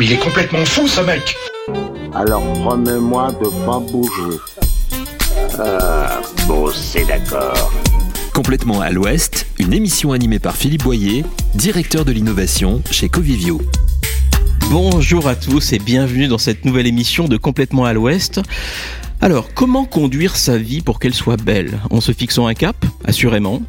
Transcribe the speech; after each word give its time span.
Mais 0.00 0.06
il 0.06 0.12
est 0.12 0.24
complètement 0.24 0.64
fou 0.64 0.88
ce 0.88 1.02
mec 1.02 1.36
Alors 2.14 2.42
promets-moi 2.54 3.30
de 3.32 3.66
pas 3.66 3.78
bouger. 3.78 4.38
Ah, 5.58 6.22
bon, 6.48 6.70
c'est 6.72 7.04
d'accord. 7.04 7.70
Complètement 8.32 8.80
à 8.80 8.88
l'Ouest, 8.88 9.48
une 9.58 9.74
émission 9.74 10.12
animée 10.12 10.38
par 10.38 10.56
Philippe 10.56 10.84
Boyer, 10.84 11.26
directeur 11.54 12.06
de 12.06 12.12
l'innovation 12.12 12.82
chez 12.90 13.10
Covivio. 13.10 13.60
Bonjour 14.70 15.28
à 15.28 15.34
tous 15.36 15.74
et 15.74 15.78
bienvenue 15.78 16.26
dans 16.26 16.38
cette 16.38 16.64
nouvelle 16.64 16.86
émission 16.86 17.28
de 17.28 17.36
Complètement 17.36 17.84
à 17.84 17.92
l'Ouest. 17.92 18.40
Alors, 19.20 19.52
comment 19.52 19.84
conduire 19.84 20.36
sa 20.36 20.56
vie 20.56 20.80
pour 20.80 21.00
qu'elle 21.00 21.12
soit 21.12 21.36
belle? 21.36 21.78
En 21.90 22.00
se 22.00 22.12
fixant 22.12 22.46
un 22.46 22.54
cap, 22.54 22.76
assurément. 23.04 23.60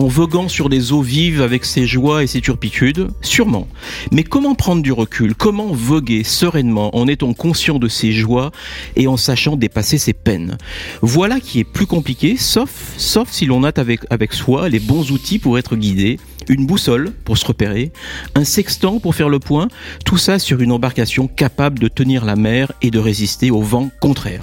En 0.00 0.06
voguant 0.08 0.48
sur 0.48 0.70
des 0.70 0.92
eaux 0.92 1.02
vives 1.02 1.42
avec 1.42 1.66
ses 1.66 1.86
joies 1.86 2.22
et 2.22 2.26
ses 2.26 2.40
turpitudes 2.40 3.08
Sûrement. 3.20 3.68
Mais 4.12 4.24
comment 4.24 4.54
prendre 4.54 4.80
du 4.80 4.92
recul? 4.92 5.34
Comment 5.34 5.74
voguer 5.74 6.24
sereinement 6.24 6.96
en 6.96 7.06
étant 7.06 7.34
conscient 7.34 7.78
de 7.78 7.86
ses 7.86 8.10
joies 8.12 8.50
et 8.96 9.06
en 9.08 9.18
sachant 9.18 9.56
dépasser 9.56 9.98
ses 9.98 10.14
peines? 10.14 10.56
Voilà 11.02 11.38
qui 11.38 11.60
est 11.60 11.64
plus 11.64 11.84
compliqué, 11.84 12.38
sauf, 12.38 12.94
sauf 12.96 13.30
si 13.30 13.44
l'on 13.44 13.62
a 13.62 13.78
avec, 13.78 14.00
avec 14.08 14.32
soi 14.32 14.70
les 14.70 14.80
bons 14.80 15.12
outils 15.12 15.38
pour 15.38 15.58
être 15.58 15.76
guidé 15.76 16.18
une 16.50 16.66
boussole 16.66 17.12
pour 17.24 17.38
se 17.38 17.46
repérer, 17.46 17.92
un 18.34 18.44
sextant 18.44 18.98
pour 18.98 19.14
faire 19.14 19.28
le 19.28 19.38
point, 19.38 19.68
tout 20.04 20.18
ça 20.18 20.38
sur 20.38 20.60
une 20.60 20.72
embarcation 20.72 21.28
capable 21.28 21.78
de 21.78 21.88
tenir 21.88 22.24
la 22.24 22.36
mer 22.36 22.72
et 22.82 22.90
de 22.90 22.98
résister 22.98 23.50
au 23.50 23.62
vent 23.62 23.90
contraire. 24.00 24.42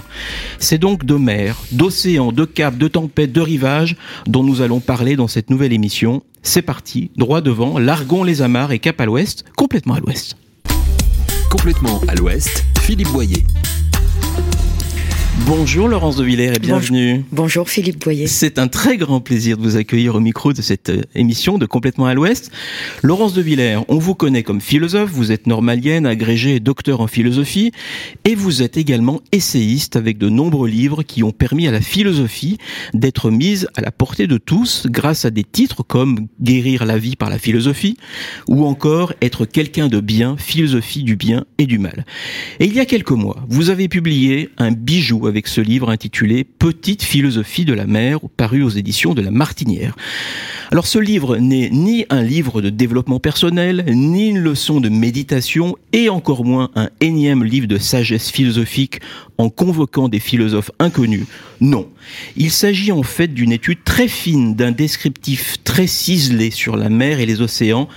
C'est 0.58 0.78
donc 0.78 1.04
de 1.04 1.14
mer, 1.14 1.56
d'océan, 1.70 2.32
de 2.32 2.44
cap, 2.44 2.76
de 2.76 2.88
tempête, 2.88 3.32
de 3.32 3.40
rivage 3.40 3.96
dont 4.26 4.42
nous 4.42 4.62
allons 4.62 4.80
parler 4.80 5.16
dans 5.16 5.28
cette 5.28 5.50
nouvelle 5.50 5.72
émission. 5.72 6.22
C'est 6.42 6.62
parti, 6.62 7.10
droit 7.16 7.42
devant, 7.42 7.78
largons 7.78 8.24
les 8.24 8.42
amarres 8.42 8.72
et 8.72 8.78
cap 8.78 9.00
à 9.00 9.06
l'ouest, 9.06 9.44
complètement 9.56 9.94
à 9.94 10.00
l'ouest. 10.00 10.36
Complètement 11.50 12.00
à 12.08 12.14
l'ouest, 12.14 12.64
Philippe 12.80 13.08
Boyer. 13.08 13.44
Bonjour 15.46 15.88
Laurence 15.88 16.16
de 16.16 16.24
Villers 16.24 16.52
et 16.54 16.58
bienvenue. 16.58 17.24
Bonjour, 17.32 17.68
Philippe 17.70 18.02
Boyer. 18.02 18.26
C'est 18.26 18.58
un 18.58 18.68
très 18.68 18.96
grand 18.96 19.20
plaisir 19.20 19.56
de 19.56 19.62
vous 19.62 19.76
accueillir 19.76 20.14
au 20.14 20.20
micro 20.20 20.52
de 20.52 20.60
cette 20.60 20.90
euh, 20.90 21.02
émission 21.14 21.58
de 21.58 21.66
Complètement 21.66 22.06
à 22.06 22.14
l'Ouest. 22.14 22.50
Laurence 23.02 23.34
de 23.34 23.40
Villers, 23.40 23.78
on 23.88 23.98
vous 23.98 24.14
connaît 24.14 24.42
comme 24.42 24.60
philosophe, 24.60 25.10
vous 25.10 25.32
êtes 25.32 25.46
normalienne, 25.46 26.06
agrégée 26.06 26.56
et 26.56 26.60
docteur 26.60 27.00
en 27.00 27.06
philosophie, 27.06 27.72
et 28.24 28.34
vous 28.34 28.62
êtes 28.62 28.76
également 28.76 29.20
essayiste 29.32 29.96
avec 29.96 30.18
de 30.18 30.28
nombreux 30.28 30.68
livres 30.68 31.02
qui 31.02 31.22
ont 31.22 31.32
permis 31.32 31.68
à 31.68 31.70
la 31.70 31.80
philosophie 31.80 32.58
d'être 32.92 33.30
mise 33.30 33.68
à 33.76 33.80
la 33.80 33.92
portée 33.92 34.26
de 34.26 34.38
tous 34.38 34.86
grâce 34.86 35.24
à 35.24 35.30
des 35.30 35.44
titres 35.44 35.82
comme 35.82 36.26
Guérir 36.40 36.84
la 36.84 36.98
vie 36.98 37.16
par 37.16 37.30
la 37.30 37.38
philosophie 37.38 37.96
ou 38.48 38.64
encore 38.64 39.12
Être 39.22 39.46
quelqu'un 39.46 39.88
de 39.88 40.00
bien, 40.00 40.36
philosophie 40.36 41.04
du 41.04 41.16
bien 41.16 41.44
et 41.58 41.66
du 41.66 41.78
mal. 41.78 42.04
Et 42.60 42.66
il 42.66 42.74
y 42.74 42.80
a 42.80 42.86
quelques 42.86 43.10
mois, 43.12 43.44
vous 43.48 43.70
avez 43.70 43.88
publié 43.88 44.50
un 44.58 44.72
bijou 44.72 45.26
avec 45.28 45.46
ce 45.46 45.60
livre 45.60 45.90
intitulé 45.90 46.44
Petite 46.44 47.02
philosophie 47.02 47.64
de 47.64 47.72
la 47.72 47.86
mer, 47.86 48.18
paru 48.36 48.62
aux 48.62 48.68
éditions 48.68 49.14
de 49.14 49.22
la 49.22 49.30
Martinière. 49.30 49.96
Alors 50.70 50.86
ce 50.86 50.98
livre 50.98 51.36
n'est 51.36 51.70
ni 51.70 52.04
un 52.10 52.22
livre 52.22 52.60
de 52.60 52.70
développement 52.70 53.20
personnel, 53.20 53.84
ni 53.88 54.28
une 54.28 54.38
leçon 54.38 54.80
de 54.80 54.88
méditation, 54.88 55.76
et 55.92 56.08
encore 56.08 56.44
moins 56.44 56.70
un 56.74 56.90
énième 57.00 57.44
livre 57.44 57.66
de 57.66 57.78
sagesse 57.78 58.30
philosophique 58.30 59.00
en 59.38 59.50
convoquant 59.50 60.08
des 60.08 60.20
philosophes 60.20 60.70
inconnus. 60.78 61.26
Non. 61.60 61.88
Il 62.36 62.50
s'agit 62.50 62.92
en 62.92 63.02
fait 63.02 63.28
d'une 63.28 63.52
étude 63.52 63.84
très 63.84 64.08
fine, 64.08 64.54
d'un 64.54 64.72
descriptif 64.72 65.56
très 65.64 65.86
ciselé 65.86 66.50
sur 66.50 66.76
la 66.76 66.88
mer 66.88 67.20
et 67.20 67.26
les 67.26 67.40
océans, 67.40 67.88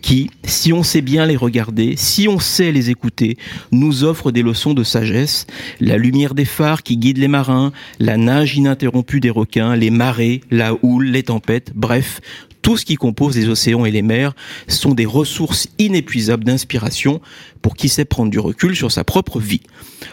qui, 0.00 0.30
si 0.44 0.72
on 0.72 0.82
sait 0.82 1.00
bien 1.00 1.26
les 1.26 1.36
regarder, 1.36 1.94
si 1.96 2.28
on 2.28 2.38
sait 2.38 2.72
les 2.72 2.90
écouter, 2.90 3.36
nous 3.72 4.04
offrent 4.04 4.30
des 4.30 4.42
leçons 4.42 4.74
de 4.74 4.84
sagesse, 4.84 5.46
la 5.80 5.96
lumière 5.96 6.34
des 6.34 6.44
phares 6.44 6.82
qui 6.82 6.96
guident 6.96 7.18
les 7.18 7.28
marins, 7.28 7.72
la 7.98 8.16
nage 8.16 8.56
ininterrompue 8.56 9.20
des 9.20 9.30
requins, 9.30 9.76
les 9.76 9.90
marées, 9.90 10.40
la 10.50 10.74
houle, 10.82 11.06
les 11.06 11.24
tempêtes, 11.24 11.72
bref, 11.74 12.20
tout 12.62 12.76
ce 12.76 12.84
qui 12.84 12.96
compose 12.96 13.36
les 13.36 13.48
océans 13.48 13.84
et 13.84 13.90
les 13.90 14.02
mers 14.02 14.34
sont 14.66 14.92
des 14.92 15.06
ressources 15.06 15.68
inépuisables 15.78 16.44
d'inspiration 16.44 17.20
pour 17.62 17.76
qui 17.76 17.88
sait 17.88 18.04
prendre 18.04 18.30
du 18.30 18.38
recul 18.38 18.76
sur 18.76 18.92
sa 18.92 19.04
propre 19.04 19.38
vie. 19.40 19.62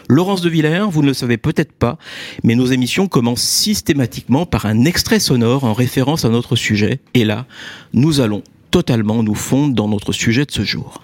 Laurence 0.08 0.40
de 0.42 0.48
Villers, 0.48 0.86
vous 0.88 1.02
ne 1.02 1.08
le 1.08 1.14
savez 1.14 1.36
peut-être 1.36 1.72
pas, 1.72 1.98
mais 2.44 2.54
nos 2.54 2.66
émissions 2.66 3.08
commencent 3.08 3.42
systématiquement 3.42 4.46
par 4.46 4.66
un 4.66 4.84
extrait 4.84 5.20
sonore 5.20 5.64
en 5.64 5.72
référence 5.72 6.24
à 6.24 6.28
notre 6.28 6.56
sujet. 6.56 7.00
Et 7.14 7.24
là, 7.24 7.46
nous 7.92 8.20
allons 8.20 8.42
totalement 8.76 9.22
nous 9.22 9.34
fondre 9.34 9.74
dans 9.74 9.88
notre 9.88 10.12
sujet 10.12 10.44
de 10.44 10.50
ce 10.50 10.60
jour. 10.60 11.02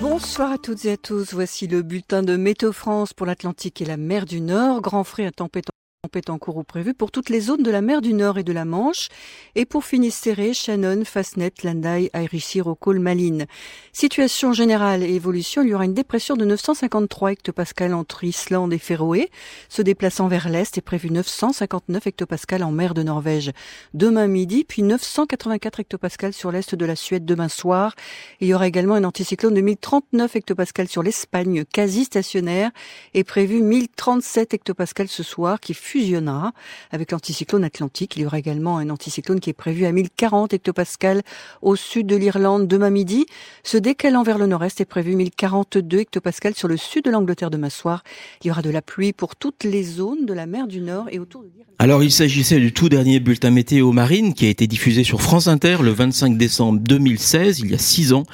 Bonsoir 0.00 0.50
à 0.50 0.58
toutes 0.58 0.84
et 0.86 0.90
à 0.90 0.96
tous. 0.96 1.32
Voici 1.32 1.68
le 1.68 1.82
bulletin 1.82 2.24
de 2.24 2.36
Météo 2.36 2.72
France 2.72 3.12
pour 3.12 3.26
l'Atlantique 3.26 3.80
et 3.80 3.84
la 3.84 3.96
mer 3.96 4.26
du 4.26 4.40
Nord. 4.40 4.80
Grand 4.80 5.04
frais 5.04 5.26
à 5.26 5.30
tempête 5.30 5.69
tempête 6.10 6.30
en 6.30 6.38
cours 6.38 6.56
ou 6.56 6.64
prévue 6.64 6.92
pour 6.92 7.12
toutes 7.12 7.28
les 7.28 7.38
zones 7.38 7.62
de 7.62 7.70
la 7.70 7.82
mer 7.82 8.00
du 8.00 8.14
Nord 8.14 8.36
et 8.36 8.42
de 8.42 8.52
la 8.52 8.64
Manche. 8.64 9.08
Et 9.54 9.64
pour 9.64 9.84
Finistère, 9.84 10.38
Shannon, 10.52 11.04
Fasnet, 11.04 11.52
Landai, 11.62 12.10
Airichir, 12.12 12.64
Rocol, 12.64 12.98
Malines. 12.98 13.46
Situation 13.92 14.52
générale 14.52 15.04
et 15.04 15.14
évolution, 15.14 15.62
il 15.62 15.68
y 15.68 15.74
aura 15.74 15.84
une 15.84 15.94
dépression 15.94 16.36
de 16.36 16.44
953 16.44 17.30
hectopascales 17.30 17.94
entre 17.94 18.24
Islande 18.24 18.72
et 18.72 18.78
Féroé. 18.78 19.30
Se 19.68 19.82
déplaçant 19.82 20.26
vers 20.26 20.48
l'est 20.48 20.76
est 20.76 20.80
prévu 20.80 21.10
959 21.10 22.08
hectopascales 22.08 22.64
en 22.64 22.72
mer 22.72 22.92
de 22.92 23.04
Norvège 23.04 23.52
demain 23.94 24.26
midi, 24.26 24.64
puis 24.64 24.82
984 24.82 25.78
hectopascales 25.78 26.32
sur 26.32 26.50
l'est 26.50 26.74
de 26.74 26.84
la 26.84 26.96
Suède 26.96 27.24
demain 27.24 27.48
soir. 27.48 27.94
Il 28.40 28.48
y 28.48 28.54
aura 28.54 28.66
également 28.66 28.94
un 28.94 29.04
anticyclone 29.04 29.54
de 29.54 29.60
1039 29.60 30.34
hectopascales 30.34 30.88
sur 30.88 31.04
l'Espagne 31.04 31.64
quasi 31.64 32.04
stationnaire 32.04 32.72
et 33.14 33.22
prévu 33.22 33.62
1037 33.62 34.54
hectopascales 34.54 35.06
ce 35.06 35.22
soir 35.22 35.60
qui 35.60 35.74
fusionnera 36.00 36.52
avec 36.90 37.12
l'anticyclone 37.12 37.64
atlantique. 37.64 38.16
Il 38.16 38.22
y 38.22 38.26
aura 38.26 38.38
également 38.38 38.78
un 38.78 38.88
anticyclone 38.90 39.40
qui 39.40 39.50
est 39.50 39.54
prévu 39.54 39.84
à 39.84 39.92
1040 39.92 40.54
hectopascales 40.54 41.22
au 41.62 41.76
sud 41.76 42.06
de 42.06 42.16
l'Irlande 42.16 42.66
demain 42.66 42.90
midi. 42.90 43.26
Se 43.62 43.76
décalant 43.76 44.22
vers 44.22 44.38
le 44.38 44.46
nord-est 44.46 44.80
est 44.80 44.86
prévu 44.86 45.14
1042 45.14 45.98
hectopascales 45.98 46.54
sur 46.54 46.68
le 46.68 46.76
sud 46.76 47.04
de 47.04 47.10
l'Angleterre 47.10 47.50
demain 47.50 47.70
soir. 47.70 48.02
Il 48.42 48.48
y 48.48 48.50
aura 48.50 48.62
de 48.62 48.70
la 48.70 48.82
pluie 48.82 49.12
pour 49.12 49.36
toutes 49.36 49.64
les 49.64 49.82
zones 49.82 50.24
de 50.24 50.32
la 50.32 50.46
mer 50.46 50.66
du 50.66 50.80
Nord 50.80 51.08
et 51.10 51.18
autour 51.18 51.42
de 51.42 51.48
l'Irlande. 51.48 51.70
Alors 51.82 52.02
il 52.02 52.12
s'agissait 52.12 52.60
du 52.60 52.74
tout 52.74 52.90
dernier 52.90 53.20
bulletin 53.20 53.50
météo 53.50 53.90
marine 53.92 54.34
qui 54.34 54.44
a 54.44 54.50
été 54.50 54.66
diffusé 54.66 55.02
sur 55.02 55.22
France 55.22 55.46
Inter 55.46 55.78
le 55.80 55.92
25 55.92 56.36
décembre 56.36 56.78
2016, 56.78 57.60
il 57.60 57.70
y 57.70 57.74
a 57.74 57.78
six 57.78 58.12
ans. 58.12 58.24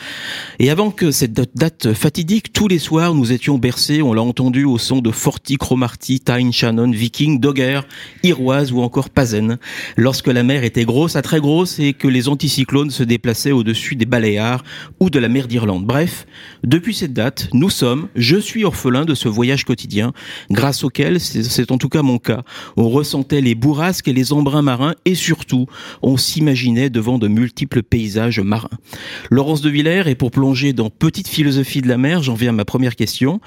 Et 0.59 0.69
avant 0.69 0.91
que 0.91 1.13
cette 1.13 1.33
date 1.55 1.93
fatidique, 1.93 2.53
tous 2.53 2.67
les 2.67 2.81
soirs 2.81 3.15
nous 3.15 3.31
étions 3.31 3.57
bercés, 3.57 4.03
on 4.03 4.15
l'a 4.15 4.23
entendu 4.23 4.65
au 4.65 4.79
son 4.79 5.01
de 5.01 5.13
Forti, 5.13 5.59
Cromarty, 5.59 6.19
Tyne, 6.19 6.53
Shannon, 6.53 6.91
Viking, 6.91 7.39
Dogger, 7.57 7.81
Iroise 8.23 8.73
ou 8.73 8.83
encore 8.83 9.09
Pazen, 9.09 9.59
lorsque 9.97 10.27
la 10.27 10.43
mer 10.43 10.65
était 10.65 10.85
grosse 10.85 11.17
à 11.17 11.23
très 11.23 11.41
grosse 11.41 11.79
et 11.79 11.95
que 11.95 12.07
les 12.07 12.29
anticyclones 12.29 12.91
se 12.91 13.03
déplaçaient 13.03 13.53
au-dessus 13.53 13.97
des 13.97 14.05
Baléares 14.05 14.63
ou 15.01 15.09
de 15.09 15.19
la 15.19 15.29
mer 15.29 15.49
d'Irlande. 15.49 15.87
Bref, 15.87 16.27
depuis 16.65 16.95
cette 16.95 17.15
date, 17.15 17.49
nous 17.55 17.71
sommes, 17.71 18.09
je 18.15 18.37
suis 18.37 18.65
orphelin 18.65 19.05
de 19.05 19.15
ce 19.15 19.29
voyage 19.29 19.65
quotidien, 19.65 20.13
grâce 20.51 20.85
auquel, 20.85 21.19
c'est 21.21 21.71
en 21.71 21.79
tout 21.79 21.89
cas 21.89 22.03
mon 22.03 22.19
cas, 22.19 22.43
on 22.77 22.89
ressentait 22.91 23.41
les 23.41 23.55
bourrasques 23.55 24.09
et 24.09 24.13
les 24.13 24.33
embruns 24.33 24.63
marins 24.63 24.95
et 25.05 25.15
surtout, 25.15 25.67
on 26.03 26.17
s'imaginait 26.17 26.91
devant 26.91 27.19
de 27.19 27.29
multiples 27.29 27.83
paysages 27.83 28.41
marins. 28.41 28.69
Laurence 29.31 29.63
de 29.63 29.71
Villers, 29.71 30.09
et 30.09 30.15
pour 30.15 30.31
plonger 30.31 30.73
dans 30.73 30.91
petite 30.91 31.29
philosophie 31.29 31.81
de 31.81 31.89
la 31.89 31.97
mer, 31.97 32.23
j'en 32.23 32.35
viens 32.35 32.51
à 32.51 32.53
ma 32.53 32.65
première 32.65 32.97
question. 32.97 33.41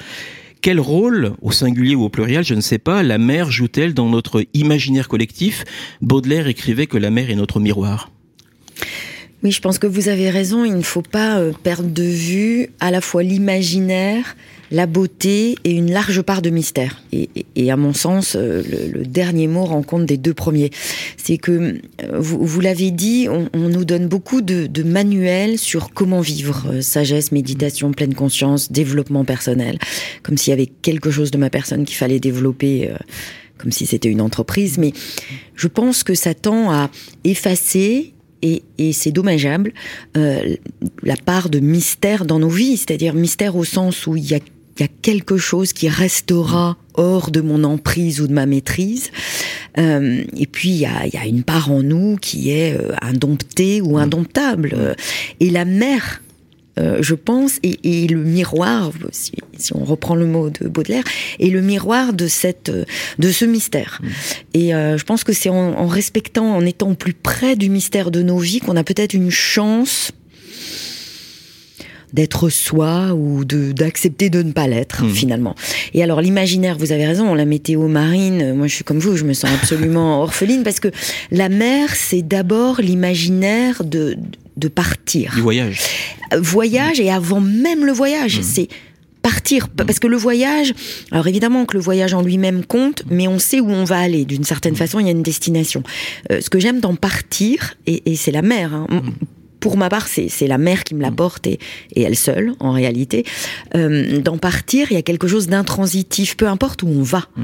Quel 0.61 0.81
rôle, 0.81 1.35
au 1.41 1.53
singulier 1.53 1.95
ou 1.95 2.03
au 2.03 2.09
pluriel, 2.09 2.43
je 2.43 2.53
ne 2.53 2.59
sais 2.59 2.79
pas, 2.79 3.01
la 3.01 3.17
mer 3.17 3.49
joue-t-elle 3.49 3.93
dans 3.93 4.09
notre 4.09 4.45
imaginaire 4.53 5.07
collectif? 5.07 5.63
Baudelaire 6.01 6.47
écrivait 6.47 6.85
que 6.85 6.97
la 6.97 7.11
mer 7.11 7.29
est 7.29 7.35
notre 7.35 7.61
miroir. 7.61 8.11
Oui, 9.41 9.51
je 9.51 9.61
pense 9.61 9.79
que 9.79 9.87
vous 9.87 10.09
avez 10.09 10.29
raison. 10.29 10.65
Il 10.65 10.75
ne 10.75 10.81
faut 10.81 11.01
pas 11.01 11.41
perdre 11.63 11.89
de 11.89 12.03
vue 12.03 12.69
à 12.81 12.91
la 12.91 12.99
fois 12.99 13.23
l'imaginaire, 13.23 14.35
la 14.69 14.85
beauté 14.85 15.55
et 15.63 15.71
une 15.71 15.91
large 15.91 16.21
part 16.21 16.41
de 16.41 16.49
mystère. 16.49 17.01
Et, 17.13 17.29
et 17.55 17.71
à 17.71 17.77
mon 17.77 17.93
sens, 17.93 18.35
le, 18.35 18.61
le, 18.91 19.05
dernier 19.05 19.47
mot 19.47 19.63
rend 19.63 19.81
compte 19.81 20.05
des 20.05 20.17
deux 20.17 20.33
premiers. 20.33 20.71
C'est 21.15 21.37
que, 21.37 21.79
vous, 22.13 22.45
vous 22.45 22.59
l'avez 22.59 22.91
dit, 22.91 23.27
on, 23.29 23.49
on, 23.53 23.69
nous 23.69 23.85
donne 23.85 24.07
beaucoup 24.07 24.41
de, 24.41 24.67
de, 24.67 24.83
manuels 24.83 25.57
sur 25.57 25.93
comment 25.93 26.19
vivre, 26.19 26.81
sagesse, 26.81 27.31
méditation, 27.31 27.93
pleine 27.93 28.15
conscience, 28.15 28.73
développement 28.73 29.23
personnel, 29.23 29.79
comme 30.21 30.37
s'il 30.37 30.51
y 30.51 30.53
avait 30.53 30.67
quelque 30.67 31.11
chose 31.11 31.31
de 31.31 31.37
ma 31.37 31.49
personne 31.49 31.85
qu'il 31.85 31.97
fallait 31.97 32.19
développer. 32.19 32.89
Euh, 32.89 32.97
comme 33.57 33.73
si 33.73 33.85
c'était 33.85 34.07
une 34.07 34.21
entreprise, 34.21 34.77
mais 34.77 34.93
je 35.53 35.67
pense 35.67 36.05
que 36.05 36.15
ça 36.15 36.33
tend 36.33 36.71
à 36.71 36.89
effacer 37.25 38.13
et, 38.41 38.63
et 38.77 38.93
c'est 38.93 39.11
dommageable, 39.11 39.73
euh, 40.17 40.55
la 41.03 41.15
part 41.15 41.49
de 41.49 41.59
mystère 41.59 42.25
dans 42.25 42.39
nos 42.39 42.49
vies, 42.49 42.77
c'est-à-dire 42.77 43.13
mystère 43.13 43.55
au 43.55 43.63
sens 43.63 44.07
où 44.07 44.15
il 44.15 44.29
y 44.29 44.33
a, 44.33 44.39
il 44.77 44.81
y 44.81 44.85
a 44.85 44.89
quelque 45.01 45.37
chose 45.37 45.73
qui 45.73 45.89
restera 45.89 46.77
hors 46.93 47.31
de 47.31 47.41
mon 47.41 47.63
emprise 47.63 48.21
ou 48.21 48.27
de 48.27 48.33
ma 48.33 48.45
maîtrise. 48.45 49.11
Euh, 49.77 50.23
et 50.37 50.47
puis 50.47 50.69
il 50.69 50.77
y 50.77 50.85
a, 50.85 51.05
il 51.05 51.13
y 51.13 51.17
a 51.17 51.25
une 51.25 51.43
part 51.43 51.71
en 51.71 51.83
nous 51.83 52.17
qui 52.17 52.51
est 52.51 52.73
euh, 52.73 52.93
indomptée 53.01 53.81
ou 53.81 53.97
indomptable. 53.97 54.95
Et 55.39 55.49
la 55.49 55.65
mer 55.65 56.21
euh, 56.79 56.97
je 57.01 57.15
pense, 57.15 57.59
et, 57.63 58.07
le 58.07 58.23
miroir, 58.23 58.91
si, 59.11 59.33
on 59.73 59.83
reprend 59.83 60.15
le 60.15 60.25
mot 60.25 60.49
de 60.49 60.67
Baudelaire, 60.67 61.03
est 61.39 61.49
le 61.49 61.61
miroir 61.61 62.13
de 62.13 62.27
cette, 62.27 62.71
de 62.71 63.31
ce 63.31 63.45
mystère. 63.45 63.99
Mm. 64.01 64.07
Et 64.53 64.73
euh, 64.73 64.97
je 64.97 65.03
pense 65.03 65.23
que 65.23 65.33
c'est 65.33 65.49
en, 65.49 65.55
en 65.55 65.87
respectant, 65.87 66.55
en 66.55 66.65
étant 66.65 66.95
plus 66.95 67.13
près 67.13 67.55
du 67.55 67.69
mystère 67.69 68.11
de 68.11 68.21
nos 68.21 68.37
vies, 68.37 68.59
qu'on 68.59 68.77
a 68.77 68.83
peut-être 68.83 69.13
une 69.13 69.31
chance 69.31 70.11
d'être 72.13 72.49
soi 72.49 73.13
ou 73.13 73.45
de 73.45 73.71
d'accepter 73.71 74.29
de 74.29 74.41
ne 74.41 74.51
pas 74.51 74.67
l'être 74.67 75.03
mmh. 75.03 75.09
finalement. 75.09 75.55
Et 75.93 76.03
alors 76.03 76.21
l'imaginaire, 76.21 76.77
vous 76.77 76.91
avez 76.91 77.05
raison, 77.05 77.33
la 77.33 77.45
météo 77.45 77.87
marine, 77.87 78.53
moi 78.53 78.67
je 78.67 78.75
suis 78.75 78.83
comme 78.83 78.99
vous, 78.99 79.15
je 79.15 79.25
me 79.25 79.33
sens 79.33 79.51
absolument 79.53 80.21
orpheline 80.23 80.63
parce 80.63 80.79
que 80.79 80.89
la 81.31 81.49
mer 81.49 81.95
c'est 81.95 82.21
d'abord 82.21 82.81
l'imaginaire 82.81 83.83
de 83.83 84.17
de 84.59 84.67
partir. 84.67 85.33
Du 85.33 85.41
voyage. 85.41 85.81
Voyage 86.37 86.99
et 86.99 87.09
avant 87.11 87.41
même 87.41 87.85
le 87.85 87.91
voyage, 87.91 88.39
mmh. 88.39 88.43
c'est 88.43 88.67
partir 89.21 89.67
mmh. 89.67 89.85
parce 89.85 89.99
que 89.99 90.07
le 90.07 90.15
voyage 90.15 90.73
alors 91.11 91.27
évidemment 91.27 91.65
que 91.65 91.75
le 91.75 91.83
voyage 91.83 92.13
en 92.13 92.21
lui-même 92.21 92.63
compte 92.63 93.03
mais 93.09 93.27
on 93.27 93.37
sait 93.37 93.59
où 93.59 93.69
on 93.69 93.83
va 93.83 93.99
aller 93.99 94.23
d'une 94.23 94.45
certaine 94.45 94.77
façon 94.77 94.97
il 95.01 95.07
y 95.07 95.09
a 95.09 95.11
une 95.11 95.23
destination 95.23 95.83
euh, 96.31 96.39
ce 96.39 96.49
que 96.49 96.57
j'aime 96.57 96.79
dans 96.79 96.95
partir 96.95 97.73
et, 97.85 98.09
et 98.09 98.15
c'est 98.15 98.31
la 98.31 98.41
mer 98.41 98.73
hein, 98.73 98.87
pour 99.59 99.77
ma 99.77 99.89
part, 99.89 100.07
c'est 100.07 100.47
la 100.47 100.57
mère 100.57 100.83
qui 100.83 100.95
me 100.95 101.01
l'apporte 101.01 101.47
et, 101.47 101.59
et 101.95 102.01
elle 102.01 102.15
seule, 102.15 102.53
en 102.59 102.71
réalité. 102.71 103.25
Euh, 103.75 104.19
D'en 104.19 104.37
partir, 104.37 104.87
il 104.91 104.95
y 104.95 104.97
a 104.97 105.01
quelque 105.01 105.27
chose 105.27 105.47
d'intransitif, 105.47 106.37
peu 106.37 106.47
importe 106.47 106.83
où 106.83 106.87
on 106.87 107.03
va. 107.03 107.27
Mm. 107.35 107.43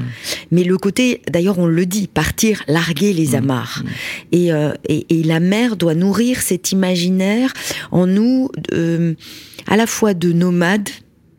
Mais 0.50 0.64
le 0.64 0.78
côté, 0.78 1.22
d'ailleurs, 1.30 1.58
on 1.58 1.66
le 1.66 1.86
dit, 1.86 2.06
partir, 2.06 2.62
larguer 2.68 3.12
les 3.12 3.30
mm. 3.30 3.34
amarres. 3.34 3.82
Mm. 3.84 3.88
Et, 4.32 4.52
euh, 4.52 4.72
et, 4.88 5.06
et, 5.10 5.22
la 5.22 5.40
mère 5.40 5.76
doit 5.76 5.94
nourrir 5.94 6.40
cet 6.40 6.72
imaginaire 6.72 7.52
en 7.90 8.06
nous, 8.06 8.50
euh, 8.72 9.14
à 9.66 9.76
la 9.76 9.86
fois 9.86 10.14
de 10.14 10.32
nomades, 10.32 10.88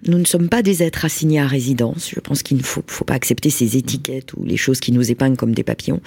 nous 0.06 0.18
ne 0.18 0.26
sommes 0.26 0.50
pas 0.50 0.62
des 0.62 0.84
êtres 0.84 1.06
assignés 1.06 1.40
à 1.40 1.48
résidence. 1.48 2.12
Je 2.14 2.20
pense 2.20 2.44
qu'il 2.44 2.58
ne 2.58 2.64
faut, 2.64 2.82
pas 3.06 3.14
accepter 3.14 3.50
ces 3.50 3.78
étiquettes 3.78 4.34
ou 4.34 4.46
les 4.46 4.58
choses 4.58 4.80
qui 4.80 4.92
nous 4.92 5.12
épinglent 5.12 5.38
comme 5.38 5.54
des 5.54 5.64
papillons. 5.64 6.02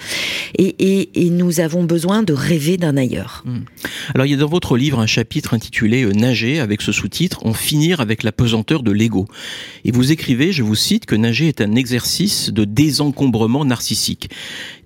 Et, 0.57 0.75
et, 0.79 1.25
et 1.25 1.29
nous 1.29 1.59
avons 1.59 1.83
besoin 1.83 2.23
de 2.23 2.33
rêver 2.33 2.77
d'un 2.77 2.97
ailleurs. 2.97 3.43
Hmm. 3.45 3.61
Alors 4.13 4.25
il 4.25 4.31
y 4.31 4.33
a 4.33 4.37
dans 4.37 4.47
votre 4.47 4.77
livre 4.77 4.99
un 4.99 5.07
chapitre 5.07 5.53
intitulé 5.53 6.03
euh, 6.03 6.13
Nager 6.13 6.59
avec 6.59 6.81
ce 6.81 6.91
sous-titre 6.91 7.45
En 7.45 7.53
finir 7.53 7.99
avec 7.99 8.23
la 8.23 8.31
pesanteur 8.31 8.83
de 8.83 8.91
l'ego. 8.91 9.27
Et 9.85 9.91
vous 9.91 10.11
écrivez, 10.11 10.51
je 10.51 10.63
vous 10.63 10.75
cite, 10.75 11.05
que 11.05 11.15
nager 11.15 11.47
est 11.47 11.61
un 11.61 11.75
exercice 11.75 12.51
de 12.51 12.65
désencombrement 12.65 13.65
narcissique. 13.65 14.29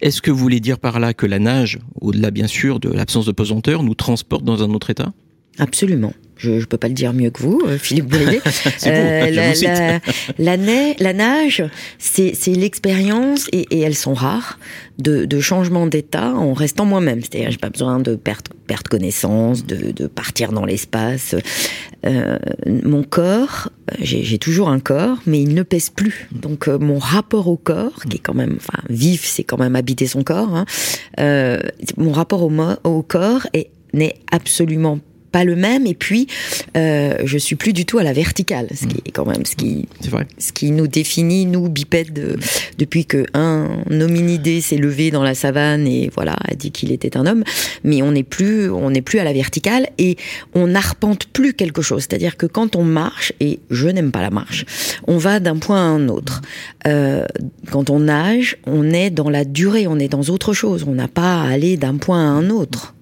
Est-ce 0.02 0.22
que 0.22 0.32
vous 0.32 0.38
voulez 0.38 0.60
dire 0.60 0.80
par 0.80 1.00
là 1.00 1.14
que 1.14 1.26
la 1.26 1.40
nage, 1.40 1.80
au-delà 2.00 2.32
bien 2.32 2.48
sûr 2.48 2.80
de 2.80 2.90
l'absence 2.90 3.26
de 3.26 3.32
pesanteur, 3.32 3.84
nous 3.84 3.96
transporte 3.96 4.44
dans 4.44 4.64
un 4.64 4.72
autre 4.72 4.90
état? 4.90 5.14
Absolument 5.58 6.14
je 6.38 6.52
ne 6.52 6.66
peux 6.66 6.78
pas 6.78 6.88
le 6.88 6.94
dire 6.94 7.14
mieux 7.14 7.30
que 7.30 7.42
vous, 7.42 7.62
euh, 7.66 7.78
Philippe 7.78 8.08
Boyer. 8.08 8.42
euh, 8.88 9.30
la, 9.30 9.54
la, 9.54 10.00
la, 10.38 10.94
la, 11.00 11.14
nage, 11.14 11.64
c'est 11.98 12.34
l'expérience, 12.48 13.48
et, 13.52 13.62
et, 13.72 13.80
elles 13.82 13.96
sont 13.96 14.14
rares, 14.14 14.60
de, 14.98 15.26
de 15.26 15.40
changement 15.40 15.88
d'état 15.88 16.34
en 16.34 16.54
restant 16.54 16.86
moi-même. 16.86 17.22
C'est-à-dire, 17.22 17.52
j'ai 17.52 17.58
pas 17.58 17.70
besoin 17.70 18.00
de 18.00 18.16
perdre, 18.16 18.52
perdre 18.68 18.90
connaissance, 18.90 19.66
de, 19.66 19.92
de 19.92 20.08
partir 20.08 20.52
dans 20.52 20.66
l'espace. 20.66 21.36
Euh, 22.06 22.38
mon 22.84 23.04
corps, 23.04 23.70
j'ai 24.00 24.38
toujours 24.38 24.70
un 24.70 24.80
corps, 24.80 25.18
mais 25.26 25.42
il 25.42 25.54
ne 25.54 25.64
pèse 25.64 25.90
plus. 25.90 26.28
Donc, 26.32 26.68
euh, 26.68 26.78
mon 26.78 27.00
rapport 27.00 27.48
au 27.48 27.58
corps, 27.58 28.04
qui 28.10 28.18
est 28.18 28.22
quand 28.22 28.36
même, 28.36 28.58
enfin, 28.58 28.84
vif, 28.90 29.26
c'est 29.26 29.44
quand 29.44 29.58
même 29.58 29.76
habiter 29.76 30.08
son 30.08 30.24
corps. 30.24 30.54
Hein, 30.56 30.66
mon 31.98 32.12
rapport 32.12 32.44
au, 32.44 32.52
au 32.84 33.02
corps 33.04 33.48
n'est 33.94 34.16
absolument 34.32 34.98
pas 34.98 35.15
pas 35.36 35.44
le 35.44 35.58
même. 35.58 35.86
Et 35.86 35.96
puis, 35.96 36.28
euh, 36.78 37.18
je 37.26 37.38
suis 37.38 37.58
plus 37.58 37.74
du 37.74 37.86
tout 37.86 37.98
à 37.98 38.04
la 38.04 38.14
verticale, 38.14 38.68
ce 38.74 38.86
qui 38.88 39.00
est 39.06 39.12
quand 39.12 39.26
même 39.26 39.46
ce 39.46 39.58
qui, 39.58 39.86
ce 40.38 40.54
qui 40.54 40.72
nous 40.72 40.88
définit 40.88 41.46
nous 41.46 41.68
bipèdes 41.68 42.40
depuis 42.78 43.06
que 43.06 43.26
un 43.34 43.68
hominidé 43.92 44.62
s'est 44.62 44.78
levé 44.78 45.12
dans 45.12 45.24
la 45.24 45.36
savane 45.36 45.88
et 45.88 46.10
voilà 46.16 46.38
a 46.48 46.56
dit 46.56 46.72
qu'il 46.72 46.94
était 46.94 47.18
un 47.18 47.26
homme. 47.26 47.44
Mais 47.84 48.02
on 48.02 48.14
n'est 48.14 48.24
plus, 48.24 48.72
on 48.72 48.92
n'est 48.92 49.02
plus 49.02 49.20
à 49.20 49.26
la 49.26 49.34
verticale 49.34 49.90
et 49.98 50.16
on 50.54 50.68
n'arpente 50.68 51.26
plus 51.26 51.54
quelque 51.54 51.82
chose. 51.82 52.04
C'est-à-dire 52.04 52.38
que 52.38 52.46
quand 52.46 52.78
on 52.78 52.86
marche 52.86 53.34
et 53.42 53.60
je 53.70 53.90
n'aime 53.90 54.12
pas 54.12 54.22
la 54.22 54.30
marche, 54.30 54.64
on 55.06 55.18
va 55.18 55.42
d'un 55.42 55.58
point 55.58 55.80
à 55.80 55.90
un 55.98 56.08
autre. 56.08 56.44
Euh, 56.88 57.26
quand 57.72 57.90
on 57.90 58.00
nage, 58.00 58.56
on 58.66 58.90
est 58.92 59.10
dans 59.10 59.30
la 59.30 59.44
durée, 59.44 59.86
on 59.86 60.00
est 60.00 60.08
dans 60.08 60.30
autre 60.30 60.54
chose. 60.54 60.86
On 60.88 60.96
n'a 60.96 61.10
pas 61.10 61.42
à 61.42 61.50
aller 61.50 61.76
d'un 61.76 61.98
point 61.98 62.20
à 62.20 62.30
un 62.30 62.50
autre. 62.50 62.95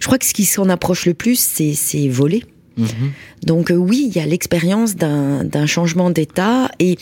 Je 0.00 0.06
crois 0.06 0.18
que 0.18 0.26
ce 0.26 0.34
qui 0.34 0.44
s'en 0.44 0.68
approche 0.68 1.06
le 1.06 1.14
plus, 1.14 1.38
c'est 1.38 2.08
voler. 2.08 2.44
Mhm. 2.76 3.12
Donc 3.44 3.70
euh, 3.70 3.74
oui, 3.74 4.06
il 4.10 4.16
y 4.16 4.20
a 4.20 4.26
l'expérience 4.26 4.96
d'un 4.96 5.66
changement 5.66 6.10
d'état. 6.10 6.70
Et 6.78 6.98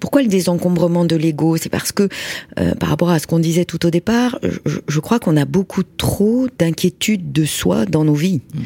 pourquoi 0.00 0.22
le 0.22 0.28
désencombrement 0.28 1.04
de 1.04 1.16
l'ego? 1.16 1.56
C'est 1.56 1.68
parce 1.68 1.92
que 1.92 2.08
euh, 2.58 2.74
par 2.74 2.88
rapport 2.90 3.10
à 3.10 3.18
ce 3.18 3.26
qu'on 3.26 3.38
disait 3.38 3.64
tout 3.64 3.84
au 3.84 3.90
départ, 3.90 4.38
je, 4.64 5.00
crois 5.00 5.18
qu'on 5.18 5.36
a 5.36 5.44
beaucoup 5.44 5.82
trop 5.82 6.46
d'inquiétudes 6.58 7.32
de 7.32 7.44
soi 7.44 7.86
dans 7.86 8.04
nos 8.04 8.14
vies. 8.14 8.40
Mhm. 8.54 8.62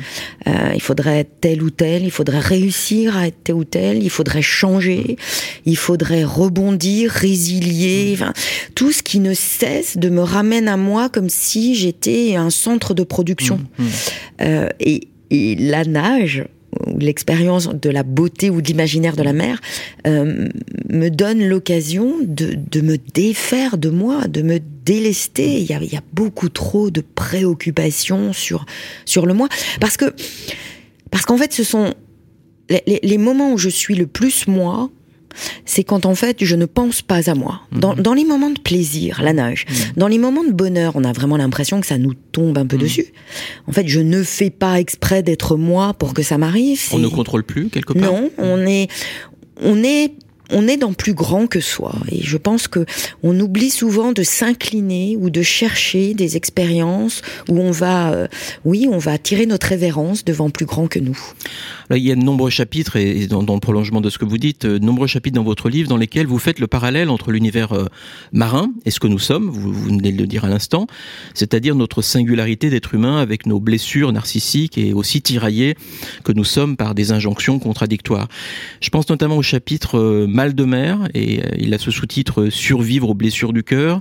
Euh, 0.49 0.73
il 0.75 0.83
faudrait 0.83 1.21
être 1.21 1.41
tel 1.41 1.63
ou 1.63 1.71
tel, 1.71 2.05
il 2.05 2.11
faudrait 2.11 2.41
réussir 2.41 3.17
à 3.17 3.29
être 3.29 3.45
tel 3.45 3.55
ou 3.55 3.65
tel, 3.65 4.03
il 4.03 4.11
faudrait 4.11 4.43
changer, 4.43 5.17
il 5.65 5.77
faudrait 5.77 6.25
rebondir, 6.25 7.11
résilier. 7.11 8.09
Mhm. 8.09 8.15
Enfin, 8.15 8.33
tout 8.75 8.93
ce 8.93 9.03
qui 9.03 9.21
ne 9.21 9.35
cesse 9.35 9.97
de 9.97 10.09
me 10.09 10.23
ramène 10.23 10.69
à 10.69 10.77
moi 10.77 11.09
comme 11.09 11.31
si 11.31 11.75
j'étais 11.75 12.37
un 12.37 12.51
centre 12.51 12.95
de 12.95 13.05
production. 13.05 13.61
et 14.81 15.09
et 15.33 15.55
la 15.57 15.85
nage, 15.85 16.45
l'expérience 16.99 17.69
de 17.69 17.91
la 17.91 18.03
beauté 18.03 18.51
ou 18.51 18.61
d'imaginaire 18.61 19.17
de 19.17 19.23
la 19.23 19.33
mer 19.33 19.61
euh, 20.07 20.49
me 20.91 21.09
donne 21.09 21.43
l'occasion 21.43 22.17
de, 22.21 22.55
de, 22.71 22.81
me 22.83 22.99
défaire 23.15 23.79
de 23.79 23.89
moi, 23.89 24.29
de 24.29 24.43
me 24.43 24.59
délester. 24.85 25.59
Il 25.61 25.67
y 25.67 25.97
a, 25.97 26.03
beaucoup 26.13 26.51
trop 26.51 26.91
de 26.91 27.01
préoccupations 27.01 28.33
sur 28.33 28.67
sur 29.07 29.27
le 29.27 29.33
moi 29.33 29.49
parce 29.81 29.97
que 29.97 30.15
parce 31.11 31.25
qu'en 31.25 31.39
fait 31.39 31.53
ce 31.53 31.65
sont 31.65 31.95
les 32.69 33.19
moments 33.19 33.53
où 33.53 33.59
je 33.59 33.69
suis 33.69 33.95
le 33.95 34.07
plus 34.07 34.47
moi 34.47 34.91
c'est 35.65 35.85
quand 35.85 36.07
en 36.07 36.15
fait 36.15 36.45
je 36.45 36.57
ne 36.57 36.67
pense 36.67 37.03
pas 37.03 37.31
à 37.31 37.35
moi. 37.35 37.63
Dans, 37.73 37.95
mhm. 37.95 38.15
les 38.15 38.25
moments 38.25 38.51
de 38.51 38.61
plaisir, 38.61 39.21
la 39.23 39.33
nage, 39.33 39.67
mhm. 39.69 39.77
dans 39.97 40.09
les 40.09 40.19
moments 40.19 40.45
de 40.45 40.53
bonheur, 40.53 40.93
on 40.97 41.05
a 41.05 41.13
vraiment 41.13 41.37
l'impression 41.37 41.81
que 41.81 41.87
ça 41.87 41.99
nous 41.99 42.15
tombe 42.15 42.59
un 42.59 42.67
peu 42.67 42.77
mhm. 42.77 42.83
dessus. 42.83 43.07
En 43.67 43.73
fait, 43.73 43.89
je 43.89 44.01
ne 44.01 44.23
fais 44.23 44.51
pas 44.51 44.81
exprès 44.81 45.23
d'être 45.23 45.57
moi 45.57 45.95
pour 45.95 46.15
que 46.15 46.23
ça 46.23 46.39
m'arrive. 46.39 46.81
On 46.93 46.99
ne 46.99 47.09
contrôle 47.09 47.45
plus 47.45 47.69
quelque 47.69 47.93
part. 47.93 48.13
Non, 48.13 48.31
on 48.39 48.67
est, 48.67 48.89
on 49.61 49.83
est 49.83 50.13
on 50.53 50.69
est 50.69 50.77
dans 50.77 50.93
plus 50.93 51.15
grand 51.15 51.47
que 51.47 51.61
soi. 51.61 51.95
Et 52.11 52.23
je 52.23 52.37
pense 52.37 52.69
que 52.69 52.85
on 53.23 53.39
oublie 53.41 53.71
souvent 53.71 54.13
de 54.13 54.23
s'incliner 54.23 55.17
ou 55.19 55.31
de 55.31 55.43
chercher 55.43 56.15
des 56.15 56.37
expériences 56.37 57.23
où 57.49 57.59
on 57.59 57.71
va, 57.71 58.13
euh, 58.13 58.29
oui, 58.65 58.87
on 58.91 58.99
va 58.99 59.19
tirer 59.19 59.47
notre 59.47 59.69
révérence 59.69 60.25
devant 60.25 60.51
plus 60.51 60.67
grand 60.67 60.87
que 60.87 60.99
nous. 60.99 61.19
Il 61.97 62.03
y 62.03 62.11
a 62.11 62.15
de 62.15 62.23
nombreux 62.23 62.49
chapitres, 62.49 62.97
et 62.97 63.27
dans, 63.27 63.43
le 63.43 63.61
prolongement 63.61 64.01
de 64.01 64.09
ce 64.09 64.19
que 64.19 64.25
vous 64.25 64.39
dites, 64.39 64.65
de 64.65 64.77
euh, 64.77 64.79
nombreux 64.79 65.07
chapitres 65.07 65.35
dans 65.35 65.43
votre 65.43 65.69
livre 65.69 65.89
dans 65.89 65.99
lesquels 65.99 66.27
vous 66.27 66.39
faites 66.39 66.59
le 66.59 66.67
parallèle 66.67 67.11
entre 67.11 67.33
l'univers 67.33 67.73
euh, 67.73 67.87
marin 68.33 68.73
et 68.87 68.91
ce 68.91 68.99
que 68.99 69.09
nous 69.09 69.19
sommes, 69.19 69.49
vous, 69.51 69.73
vous 69.73 69.85
venez 69.85 70.11
de 70.11 70.19
le 70.19 70.27
dire 70.27 70.45
à 70.45 70.49
l'instant, 70.49 70.87
c'est-à-dire 71.35 71.75
notre 71.75 72.01
singularité 72.01 72.71
d'être 72.71 72.95
humain 72.95 73.19
avec 73.19 73.47
nos 73.47 73.61
blessures 73.61 74.11
narcissiques 74.13 74.79
et 74.79 74.95
aussi 74.95 75.21
tiraillés 75.21 75.75
que 76.25 76.33
nous 76.33 76.45
sommes 76.45 76.77
par 76.77 76.95
des 76.95 77.13
injonctions 77.13 77.59
contradictoires. 77.59 78.29
Je 78.81 78.89
pense 78.89 79.09
notamment 79.11 79.37
au 79.37 79.43
chapitre 79.43 80.27
Mal 80.27 80.55
de 80.55 80.65
mer, 80.65 81.09
et 81.13 81.41
euh, 81.41 81.49
il 81.59 81.75
a 81.75 81.79
ce 81.79 81.91
sous-titre 81.91 82.49
Survivre 82.49 83.11
aux 83.11 83.15
blessures 83.15 83.53
du 83.53 83.63
cœur, 83.63 84.01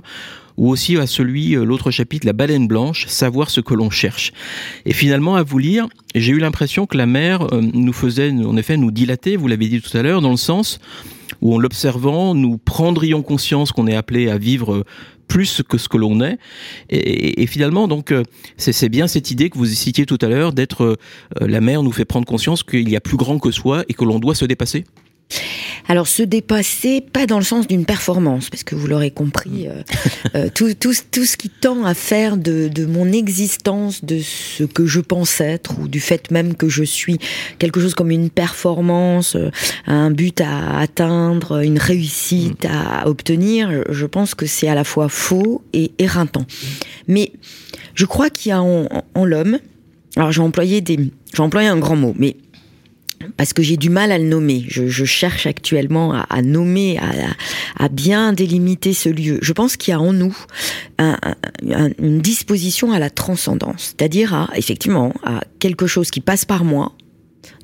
ou 0.56 0.70
aussi 0.70 0.96
à 0.96 1.06
celui, 1.06 1.56
euh, 1.56 1.64
l'autre 1.64 1.90
chapitre, 1.90 2.26
La 2.26 2.32
baleine 2.32 2.66
blanche, 2.66 3.06
savoir 3.06 3.50
ce 3.50 3.60
que 3.60 3.74
l'on 3.74 3.90
cherche. 3.90 4.32
Et 4.86 4.92
finalement, 4.92 5.36
à 5.36 5.42
vous 5.42 5.58
lire, 5.58 5.88
j'ai 6.14 6.32
eu 6.32 6.38
l'impression 6.38 6.86
que 6.86 6.96
la 6.96 7.06
mer 7.06 7.52
euh, 7.52 7.60
nous 7.60 7.92
faisait, 7.92 8.30
en 8.30 8.56
effet, 8.56 8.76
nous 8.76 8.90
dilater, 8.90 9.36
vous 9.36 9.48
l'avez 9.48 9.68
dit 9.68 9.80
tout 9.80 9.96
à 9.96 10.02
l'heure, 10.02 10.20
dans 10.20 10.30
le 10.30 10.36
sens 10.36 10.80
où 11.40 11.54
en 11.54 11.58
l'observant, 11.58 12.34
nous 12.34 12.58
prendrions 12.58 13.22
conscience 13.22 13.72
qu'on 13.72 13.86
est 13.86 13.96
appelé 13.96 14.28
à 14.28 14.38
vivre 14.38 14.84
plus 15.26 15.62
que 15.66 15.78
ce 15.78 15.88
que 15.88 15.96
l'on 15.96 16.20
est. 16.20 16.38
Et, 16.90 17.46
finalement, 17.46 17.88
donc, 17.88 18.14
c'est 18.58 18.88
bien 18.90 19.08
cette 19.08 19.30
idée 19.30 19.48
que 19.48 19.56
vous 19.56 19.64
citiez 19.64 20.04
tout 20.04 20.18
à 20.20 20.28
l'heure 20.28 20.52
d'être 20.52 20.98
la 21.40 21.60
mer 21.62 21.82
nous 21.82 21.90
fait 21.90 22.04
prendre 22.04 22.26
conscience 22.26 22.62
qu'il 22.62 22.88
y 22.88 22.96
a 22.96 23.00
plus 23.00 23.16
grand 23.16 23.38
que 23.38 23.50
soi 23.50 23.82
et 23.88 23.94
que 23.94 24.04
l'on 24.04 24.18
doit 24.18 24.34
se 24.34 24.44
dépasser. 24.44 24.84
Alors 25.92 26.08
se 26.08 26.22
dépasser, 26.22 27.02
pas 27.02 27.26
dans 27.26 27.36
le 27.36 27.44
sens 27.44 27.68
d'une 27.68 27.84
performance, 27.84 28.48
parce 28.48 28.64
que 28.64 28.74
vous 28.74 28.86
l'aurez 28.86 29.10
compris, 29.10 29.68
euh, 29.68 29.82
euh, 30.34 30.48
tout, 30.48 30.72
tout, 30.72 30.94
tout, 31.10 31.26
ce 31.26 31.36
qui 31.36 31.50
tend 31.50 31.84
à 31.84 31.92
faire 31.92 32.38
de, 32.38 32.68
de, 32.68 32.86
mon 32.86 33.12
existence, 33.12 34.02
de 34.02 34.20
ce 34.20 34.64
que 34.64 34.86
je 34.86 35.00
pense 35.00 35.42
être, 35.42 35.78
ou 35.78 35.88
du 35.88 36.00
fait 36.00 36.30
même 36.30 36.54
que 36.54 36.70
je 36.70 36.82
suis 36.82 37.18
quelque 37.58 37.78
chose 37.78 37.92
comme 37.94 38.10
une 38.10 38.30
performance, 38.30 39.36
euh, 39.36 39.50
un 39.86 40.10
but 40.10 40.40
à 40.40 40.78
atteindre, 40.78 41.62
une 41.62 41.76
réussite 41.76 42.64
à 42.64 43.06
obtenir, 43.06 43.84
je 43.90 44.06
pense 44.06 44.34
que 44.34 44.46
c'est 44.46 44.68
à 44.68 44.74
la 44.74 44.84
fois 44.84 45.10
faux 45.10 45.60
et 45.74 45.92
éreintant. 45.98 46.46
Mais 47.06 47.32
je 47.94 48.06
crois 48.06 48.30
qu'il 48.30 48.48
y 48.48 48.52
a 48.54 48.62
en, 48.62 48.88
en 49.14 49.24
l'homme 49.26 49.58
alors 50.16 50.30
j'ai 50.30 50.42
employé 50.42 50.80
des, 50.80 50.98
j'ai 51.34 51.42
employé 51.42 51.68
un 51.68 51.78
grand 51.78 51.96
mot, 51.96 52.14
mais 52.18 52.36
parce 53.36 53.52
que 53.52 53.62
j'ai 53.62 53.76
du 53.76 53.90
mal 53.90 54.12
à 54.12 54.18
le 54.18 54.24
nommer. 54.24 54.64
Je, 54.68 54.88
je 54.88 55.04
cherche 55.04 55.46
actuellement 55.46 56.14
à, 56.14 56.20
à 56.30 56.42
nommer, 56.42 56.98
à, 56.98 57.84
à, 57.84 57.88
bien 57.88 58.32
délimiter 58.32 58.92
ce 58.92 59.08
lieu. 59.08 59.38
Je 59.42 59.52
pense 59.52 59.76
qu'il 59.76 59.92
y 59.92 59.94
a 59.94 60.00
en 60.00 60.12
nous 60.12 60.36
un, 60.98 61.18
un, 61.70 61.90
une 61.98 62.20
disposition 62.20 62.92
à 62.92 62.98
la 62.98 63.10
transcendance, 63.10 63.94
c'est-à-dire 63.96 64.34
à 64.34 64.50
effectivement 64.56 65.12
à 65.24 65.42
quelque 65.58 65.86
chose 65.86 66.10
qui 66.10 66.20
passe 66.20 66.44
par 66.44 66.64
moi, 66.64 66.92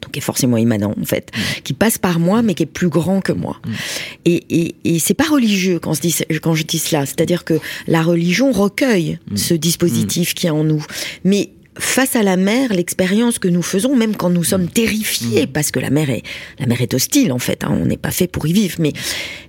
donc 0.03 0.13
qui 0.13 0.19
est 0.19 0.23
forcément 0.23 0.57
immanent 0.57 0.95
en 1.01 1.05
fait, 1.05 1.31
mmh. 1.35 1.41
qui 1.65 1.73
passe 1.73 1.99
par 1.99 2.19
moi 2.19 2.43
mais 2.43 2.55
qui 2.55 2.65
est 2.65 2.67
plus 2.67 2.89
grand 2.89 3.21
que 3.21 3.33
moi. 3.33 3.61
Mmh. 3.65 3.71
Et, 4.25 4.45
et, 4.51 4.75
et 4.85 4.99
c'est 4.99 5.15
pas 5.15 5.29
religieux 5.29 5.79
quand 5.79 5.95
je 5.95 6.01
dis, 6.01 6.17
quand 6.43 6.55
je 6.55 6.65
dis 6.65 6.79
cela, 6.79 7.07
c'est-à-dire 7.07 7.45
que 7.45 7.55
la 7.87 8.03
religion 8.03 8.53
recueille 8.53 9.19
mmh. 9.31 9.37
ce 9.37 9.55
dispositif 9.55 10.35
qui 10.35 10.47
est 10.47 10.51
en 10.51 10.65
nous, 10.65 10.85
mais 11.25 11.51
face 11.79 12.17
à 12.17 12.23
la 12.23 12.37
mer, 12.37 12.73
l'expérience 12.73 13.39
que 13.39 13.49
nous 13.49 13.63
faisons, 13.63 13.97
même 13.97 14.17
quand 14.17 14.31
nous 14.31 14.45
sommes 14.45 14.69
terrifiés, 14.69 15.47
parce 15.47 15.71
que 15.71 15.81
la 15.81 15.91
mer 15.91 16.11
est, 16.11 16.23
la 16.59 16.67
mer 16.67 16.81
est 16.81 16.95
hostile 16.95 17.33
en 17.33 17.39
fait, 17.39 17.65
hein, 17.65 17.71
on 17.71 17.87
n'est 17.87 17.97
pas 17.97 18.11
fait 18.11 18.27
pour 18.27 18.47
y 18.47 18.53
vivre, 18.53 18.77
mais 18.81 18.93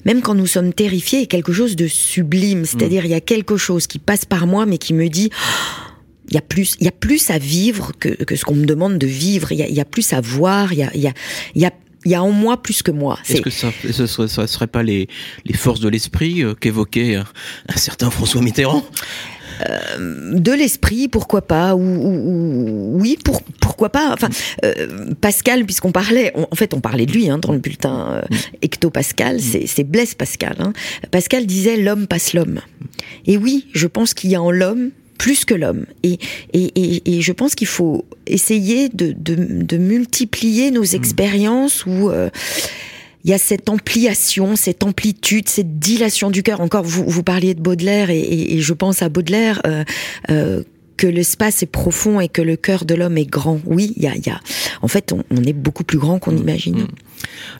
même 0.05 0.21
quand 0.21 0.35
nous 0.35 0.47
sommes 0.47 0.73
terrifiés, 0.73 1.19
il 1.19 1.21
y 1.21 1.25
a 1.25 1.27
quelque 1.27 1.53
chose 1.53 1.75
de 1.75 1.87
sublime, 1.87 2.65
c'est-à-dire 2.65 3.05
il 3.05 3.11
y 3.11 3.15
a 3.15 3.21
quelque 3.21 3.57
chose 3.57 3.87
qui 3.87 3.99
passe 3.99 4.25
par 4.25 4.47
moi, 4.47 4.65
mais 4.65 4.77
qui 4.77 4.93
me 4.93 5.09
dit, 5.09 5.29
il 6.29 6.35
y 6.35 6.37
a 6.37 6.41
plus, 6.41 6.75
il 6.79 6.85
y 6.85 6.87
a 6.87 6.91
plus 6.91 7.31
à 7.31 7.39
vivre 7.39 7.91
que, 7.99 8.09
que 8.09 8.35
ce 8.35 8.45
qu'on 8.45 8.55
me 8.55 8.65
demande 8.65 8.97
de 8.97 9.07
vivre. 9.07 9.51
Il 9.51 9.57
y 9.57 9.63
a, 9.63 9.67
il 9.67 9.73
y 9.73 9.81
a 9.81 9.85
plus 9.85 10.13
à 10.13 10.21
voir. 10.21 10.73
Il 10.73 10.79
y 10.79 10.83
a, 10.83 10.91
il 10.93 11.01
y 11.01 11.07
a, 11.07 11.13
il 11.55 11.61
y 11.61 11.65
a 11.65 11.73
il 12.05 12.11
y 12.11 12.15
a 12.15 12.23
en 12.23 12.31
moi 12.31 12.61
plus 12.61 12.81
que 12.81 12.91
moi. 12.91 13.19
Est-ce 13.27 13.41
que 13.41 13.49
ça, 13.49 13.73
ce 13.91 14.07
serait, 14.07 14.29
ça 14.29 14.47
serait 14.47 14.67
pas 14.67 14.83
les, 14.83 15.09
les 15.43 15.53
forces 15.53 15.81
de 15.81 15.89
l'esprit 15.89 16.43
euh, 16.43 16.53
qu'évoquait 16.53 17.15
un, 17.15 17.25
un 17.67 17.77
certain 17.77 18.09
François 18.09 18.41
Mitterrand? 18.41 18.85
Euh, 19.67 20.39
de 20.39 20.51
l'esprit, 20.51 21.07
pourquoi 21.07 21.41
pas, 21.41 21.75
ou, 21.75 21.81
ou, 21.81 22.99
oui, 22.99 23.17
pour, 23.23 23.41
pourquoi 23.59 23.89
pas. 23.89 24.13
Enfin, 24.13 24.29
euh, 24.63 25.13
Pascal, 25.19 25.65
puisqu'on 25.65 25.91
parlait, 25.91 26.31
on, 26.35 26.47
en 26.49 26.55
fait, 26.55 26.73
on 26.73 26.81
parlait 26.81 27.05
de 27.05 27.11
lui 27.11 27.29
hein, 27.29 27.37
dans 27.37 27.53
le 27.53 27.59
bulletin 27.59 28.21
euh, 28.23 28.35
Ecto 28.63 28.89
Pascal, 28.89 29.37
mm. 29.37 29.65
c'est 29.65 29.83
Blaise 29.83 30.15
Pascal. 30.15 30.55
Hein. 30.59 30.73
Pascal 31.11 31.45
disait 31.45 31.77
l'homme 31.77 32.07
passe 32.07 32.33
l'homme. 32.33 32.59
Et 33.25 33.37
oui, 33.37 33.67
je 33.73 33.87
pense 33.87 34.13
qu'il 34.13 34.29
y 34.29 34.35
a 34.35 34.41
en 34.41 34.51
l'homme 34.51 34.91
plus 35.17 35.45
que 35.45 35.53
l'homme. 35.53 35.85
Et, 36.03 36.17
et, 36.53 36.71
et, 36.75 37.17
et, 37.17 37.21
je 37.21 37.31
pense 37.33 37.53
qu'il 37.53 37.67
faut 37.67 38.05
essayer 38.25 38.87
de, 38.89 39.13
de, 39.17 39.35
de 39.35 39.77
multiplier 39.77 40.71
nos 40.71 40.83
expériences 40.83 41.85
où 41.85 42.09
euh, 42.09 42.29
il 43.23 43.31
y 43.31 43.33
a 43.33 43.37
cette 43.37 43.69
ampliation, 43.69 44.55
cette 44.55 44.83
amplitude, 44.83 45.49
cette 45.49 45.79
dilation 45.79 46.31
du 46.31 46.43
cœur. 46.43 46.61
Encore, 46.61 46.83
vous, 46.83 47.03
vous 47.05 47.23
parliez 47.23 47.53
de 47.53 47.61
Baudelaire 47.61 48.09
et, 48.09 48.59
je 48.59 48.73
pense 48.73 49.01
à 49.01 49.09
Baudelaire. 49.09 49.61
Euh, 49.65 49.83
euh, 50.29 50.63
que 50.99 51.07
l'espace 51.07 51.63
est 51.63 51.71
profond 51.71 52.19
et 52.19 52.27
que 52.27 52.41
le 52.41 52.57
cœur 52.57 52.83
de 52.83 52.93
l'homme 52.93 53.17
est 53.17 53.25
grand. 53.25 53.61
Oui, 53.65 53.93
il 53.95 54.03
y 54.03 54.07
a, 54.07 54.17
y 54.17 54.29
a, 54.29 54.41
en 54.81 54.89
fait, 54.89 55.13
on, 55.13 55.23
on 55.31 55.41
est 55.45 55.53
beaucoup 55.53 55.85
plus 55.85 55.97
grand 55.97 56.19
qu'on 56.19 56.33
mmh, 56.33 56.37
imagine. 56.37 56.87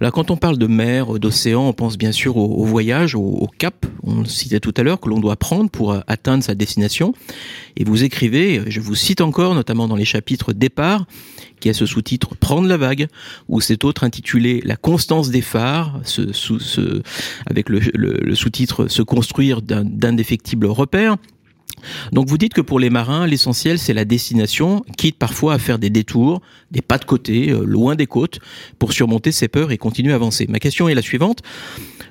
Alors, 0.02 0.12
quand 0.12 0.30
on 0.30 0.36
parle 0.36 0.58
de 0.58 0.68
mer, 0.68 1.18
d'océan, 1.20 1.70
on 1.70 1.72
pense 1.72 1.98
bien 1.98 2.12
sûr 2.12 2.36
au, 2.36 2.48
au 2.48 2.66
voyage, 2.66 3.16
au, 3.16 3.22
au, 3.22 3.48
cap, 3.48 3.86
on 4.04 4.20
le 4.20 4.26
citait 4.26 4.60
tout 4.60 4.74
à 4.76 4.84
l'heure, 4.84 5.00
que 5.00 5.08
l'on 5.08 5.22
doit 5.22 5.38
prendre 5.38 5.70
pour 5.70 5.96
atteindre 6.08 6.44
sa 6.44 6.54
destination. 6.54 7.14
Et 7.78 7.86
vous 7.86 8.04
écrivez, 8.04 8.64
je 8.68 8.82
vous 8.82 8.96
cite 8.96 9.22
encore, 9.22 9.56
notamment 9.56 9.88
dans 9.88 9.96
les 9.96 10.04
chapitres 10.04 10.52
Départ, 10.52 11.06
qui 11.62 11.70
a 11.70 11.74
ce 11.74 11.86
sous-titre 11.86 12.36
Prendre 12.36 12.68
la 12.68 12.76
vague, 12.76 13.08
ou 13.48 13.62
cet 13.62 13.86
autre 13.86 14.04
intitulé 14.04 14.60
La 14.66 14.76
constance 14.76 15.30
des 15.30 15.42
phares, 15.42 16.02
ce, 16.04 16.34
ce, 16.34 16.60
ce, 16.60 17.04
avec 17.46 17.70
le, 17.70 17.80
le, 17.94 18.20
le 18.22 18.36
sous-titre 18.36 18.90
Se 18.90 19.02
construire 19.02 19.62
d'indéfectibles 19.62 20.66
repères. 20.66 21.16
Donc 22.12 22.28
vous 22.28 22.38
dites 22.38 22.54
que 22.54 22.62
pour 22.62 22.80
les 22.80 22.90
marins, 22.90 23.28
l'essentiel 23.28 23.80
c'est 23.80 23.94
la 23.94 24.06
destination, 24.06 24.84
quitte 24.98 25.18
parfois 25.18 25.54
à 25.54 25.60
faire 25.60 25.80
des 25.80 25.90
détours, 25.90 26.42
des 26.72 26.82
pas 26.82 26.98
de 26.98 27.06
côté, 27.06 27.52
euh, 27.52 27.64
loin 27.64 27.96
des 27.96 28.08
côtes, 28.08 28.40
pour 28.78 28.94
surmonter 28.94 29.32
ses 29.32 29.48
peurs 29.48 29.72
et 29.72 29.78
continuer 29.78 30.12
à 30.14 30.16
avancer. 30.16 30.48
Ma 30.50 30.60
question 30.60 30.90
est 30.90 30.96
la 30.96 31.02
suivante. 31.02 31.42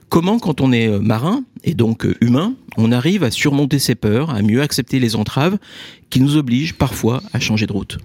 Comment, 0.08 0.38
quand 0.38 0.60
on 0.60 0.72
est 0.72 0.88
euh, 0.88 1.00
marin, 1.00 1.44
et 1.64 1.74
donc 1.74 2.06
euh, 2.06 2.14
humain, 2.20 2.54
on 2.76 2.92
arrive 2.92 3.24
à 3.24 3.30
surmonter 3.30 3.78
ses 3.78 3.94
peurs, 3.94 4.30
à 4.30 4.40
mieux 4.42 4.62
accepter 4.62 5.00
les 5.00 5.16
entraves 5.16 5.58
qui 6.10 6.20
nous 6.20 6.36
obligent 6.36 6.74
parfois 6.74 7.22
à 7.32 7.40
changer 7.40 7.66
de 7.66 7.72
route? 7.72 7.98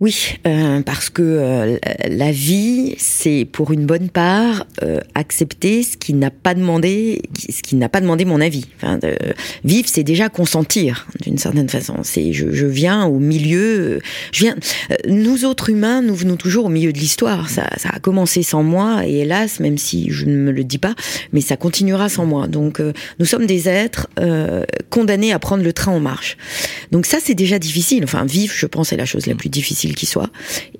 Oui, 0.00 0.36
euh, 0.46 0.80
parce 0.82 1.10
que 1.10 1.22
euh, 1.22 1.76
la 2.08 2.30
vie, 2.30 2.94
c'est 2.98 3.44
pour 3.50 3.72
une 3.72 3.84
bonne 3.84 4.10
part 4.10 4.64
euh, 4.84 5.00
accepter 5.16 5.82
ce 5.82 5.96
qui 5.96 6.14
n'a 6.14 6.30
pas 6.30 6.54
demandé, 6.54 7.20
ce 7.36 7.62
qui 7.62 7.74
n'a 7.74 7.88
pas 7.88 8.00
demandé 8.00 8.24
mon 8.24 8.40
avis. 8.40 8.66
Enfin, 8.76 9.00
vivre, 9.64 9.88
c'est 9.90 10.04
déjà 10.04 10.28
consentir 10.28 11.08
d'une 11.22 11.36
certaine 11.36 11.68
façon. 11.68 11.96
C'est 12.04 12.32
je, 12.32 12.52
je, 12.52 12.66
viens 12.66 13.06
au 13.06 13.18
milieu. 13.18 14.00
Je 14.30 14.44
viens. 14.44 14.54
Nous 15.08 15.44
autres 15.44 15.68
humains, 15.70 16.00
nous 16.00 16.14
venons 16.14 16.36
toujours 16.36 16.66
au 16.66 16.70
milieu 16.70 16.92
de 16.92 16.98
l'histoire. 16.98 17.50
Ça, 17.50 17.68
ça, 17.76 17.88
a 17.92 17.98
commencé 17.98 18.44
sans 18.44 18.62
moi 18.62 19.04
et 19.04 19.22
hélas, 19.22 19.58
même 19.58 19.78
si 19.78 20.12
je 20.12 20.26
ne 20.26 20.36
me 20.36 20.52
le 20.52 20.62
dis 20.62 20.78
pas, 20.78 20.94
mais 21.32 21.40
ça 21.40 21.56
continuera 21.56 22.08
sans 22.08 22.24
moi. 22.24 22.46
Donc, 22.46 22.80
nous 23.18 23.26
sommes 23.26 23.46
des 23.46 23.68
êtres 23.68 24.06
condamnés 24.90 25.32
à 25.32 25.40
prendre 25.40 25.64
le 25.64 25.72
train 25.72 25.90
en 25.90 26.00
marche. 26.00 26.36
Donc 26.92 27.04
ça, 27.04 27.18
c'est 27.20 27.34
déjà 27.34 27.58
difficile. 27.58 28.04
Enfin, 28.04 28.24
vivre, 28.24 28.54
je 28.56 28.66
pense, 28.66 28.92
est 28.92 28.96
la 28.96 29.04
chose 29.04 29.26
la 29.26 29.34
plus 29.34 29.48
difficile 29.48 29.87
qui 29.94 30.06
soit. 30.06 30.30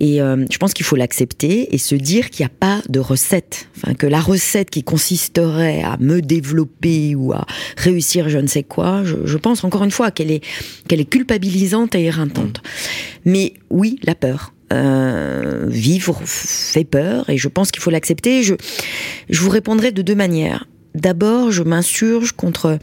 Et 0.00 0.20
euh, 0.20 0.44
je 0.50 0.58
pense 0.58 0.74
qu'il 0.74 0.84
faut 0.84 0.96
l'accepter 0.96 1.74
et 1.74 1.78
se 1.78 1.94
dire 1.94 2.30
qu'il 2.30 2.44
n'y 2.44 2.50
a 2.50 2.54
pas 2.58 2.82
de 2.88 3.00
recette. 3.00 3.68
Enfin, 3.76 3.94
que 3.94 4.06
la 4.06 4.20
recette 4.20 4.70
qui 4.70 4.82
consisterait 4.82 5.82
à 5.82 5.96
me 5.98 6.20
développer 6.20 7.14
ou 7.14 7.32
à 7.32 7.46
réussir 7.76 8.28
je 8.28 8.38
ne 8.38 8.46
sais 8.46 8.62
quoi, 8.62 9.04
je, 9.04 9.16
je 9.24 9.36
pense 9.36 9.64
encore 9.64 9.84
une 9.84 9.90
fois 9.90 10.10
qu'elle 10.10 10.30
est, 10.30 10.44
qu'elle 10.86 11.00
est 11.00 11.08
culpabilisante 11.08 11.94
et 11.94 12.04
éreintante. 12.04 12.62
Mais 13.24 13.54
oui, 13.70 13.98
la 14.02 14.14
peur. 14.14 14.52
Euh, 14.70 15.64
vivre 15.66 16.20
fait 16.26 16.84
peur 16.84 17.30
et 17.30 17.38
je 17.38 17.48
pense 17.48 17.70
qu'il 17.70 17.82
faut 17.82 17.88
l'accepter. 17.88 18.42
Je, 18.42 18.54
je 19.30 19.40
vous 19.40 19.48
répondrai 19.48 19.92
de 19.92 20.02
deux 20.02 20.14
manières. 20.14 20.68
D'abord, 20.94 21.50
je 21.52 21.62
m'insurge 21.62 22.32
contre 22.32 22.78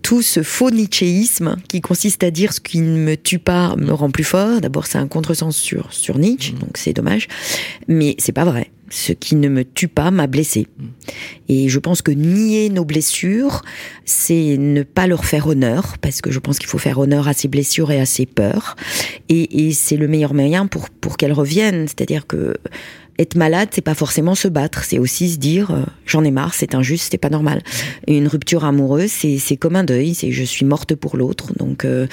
tout 0.00 0.22
ce 0.22 0.42
faux 0.42 0.70
nietzschéisme 0.70 1.56
qui 1.68 1.80
consiste 1.80 2.24
à 2.24 2.30
dire 2.30 2.52
ce 2.52 2.60
qui 2.60 2.80
ne 2.80 2.98
me 2.98 3.16
tue 3.16 3.38
pas 3.38 3.76
me 3.76 3.92
rend 3.92 4.10
plus 4.10 4.24
fort. 4.24 4.60
D'abord, 4.60 4.86
c'est 4.86 4.98
un 4.98 5.08
contresens 5.08 5.56
sur, 5.56 5.92
sur 5.92 6.18
Nietzsche, 6.18 6.52
mmh. 6.52 6.58
donc 6.58 6.76
c'est 6.76 6.92
dommage. 6.92 7.28
Mais 7.88 8.14
c'est 8.18 8.32
pas 8.32 8.44
vrai. 8.44 8.70
Ce 8.90 9.12
qui 9.12 9.36
ne 9.36 9.48
me 9.48 9.64
tue 9.64 9.88
pas 9.88 10.10
m'a 10.10 10.26
blessé. 10.26 10.66
Mmh. 10.78 10.84
Et 11.48 11.68
je 11.68 11.78
pense 11.78 12.02
que 12.02 12.10
nier 12.10 12.68
nos 12.68 12.84
blessures, 12.84 13.62
c'est 14.04 14.56
ne 14.58 14.82
pas 14.82 15.06
leur 15.06 15.24
faire 15.24 15.46
honneur, 15.46 15.96
parce 16.00 16.20
que 16.20 16.30
je 16.30 16.38
pense 16.38 16.58
qu'il 16.58 16.68
faut 16.68 16.78
faire 16.78 16.98
honneur 16.98 17.28
à 17.28 17.32
ses 17.32 17.48
blessures 17.48 17.90
et 17.90 18.00
à 18.00 18.06
ses 18.06 18.26
peurs. 18.26 18.76
Et, 19.28 19.66
et 19.66 19.72
c'est 19.72 19.96
le 19.96 20.08
meilleur 20.08 20.34
moyen 20.34 20.66
pour, 20.66 20.90
pour 20.90 21.16
qu'elles 21.16 21.32
reviennent. 21.32 21.88
C'est-à-dire 21.88 22.26
que 22.26 22.54
être 23.18 23.36
malade, 23.36 23.68
c'est 23.72 23.82
pas 23.82 23.94
forcément 23.94 24.34
se 24.34 24.48
battre, 24.48 24.84
c'est 24.84 24.98
aussi 24.98 25.30
se 25.30 25.38
dire 25.38 25.70
euh, 25.70 25.82
j'en 26.06 26.24
ai 26.24 26.30
marre, 26.30 26.54
c'est 26.54 26.74
injuste, 26.74 27.08
c'est 27.10 27.18
pas 27.18 27.30
normal. 27.30 27.62
Une 28.08 28.26
rupture 28.26 28.64
amoureuse, 28.64 29.10
c'est 29.10 29.38
c'est 29.38 29.56
comme 29.56 29.76
un 29.76 29.84
deuil, 29.84 30.14
c'est 30.14 30.32
je 30.32 30.42
suis 30.42 30.64
morte 30.64 30.94
pour 30.94 31.16
l'autre. 31.16 31.52
Donc 31.58 31.84
euh, 31.84 32.06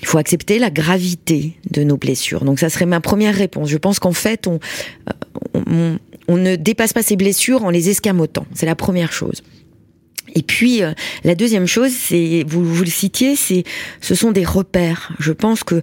il 0.00 0.06
faut 0.06 0.18
accepter 0.18 0.58
la 0.58 0.70
gravité 0.70 1.56
de 1.70 1.84
nos 1.84 1.96
blessures. 1.96 2.44
Donc 2.44 2.58
ça 2.58 2.68
serait 2.68 2.86
ma 2.86 3.00
première 3.00 3.34
réponse. 3.34 3.68
Je 3.68 3.78
pense 3.78 3.98
qu'en 3.98 4.12
fait 4.12 4.46
on, 4.46 4.58
on, 5.54 5.98
on 6.28 6.36
ne 6.36 6.56
dépasse 6.56 6.92
pas 6.92 7.02
ses 7.02 7.16
blessures 7.16 7.64
en 7.64 7.70
les 7.70 7.88
escamotant. 7.88 8.46
C'est 8.54 8.66
la 8.66 8.76
première 8.76 9.12
chose. 9.12 9.42
Et 10.34 10.42
puis 10.42 10.82
euh, 10.82 10.92
la 11.24 11.34
deuxième 11.34 11.66
chose, 11.66 11.92
c'est 11.92 12.44
vous 12.46 12.64
vous 12.64 12.84
le 12.84 12.90
citiez, 12.90 13.36
c'est 13.36 13.64
ce 14.00 14.14
sont 14.14 14.32
des 14.32 14.44
repères. 14.44 15.12
Je 15.18 15.32
pense 15.32 15.64
que 15.64 15.82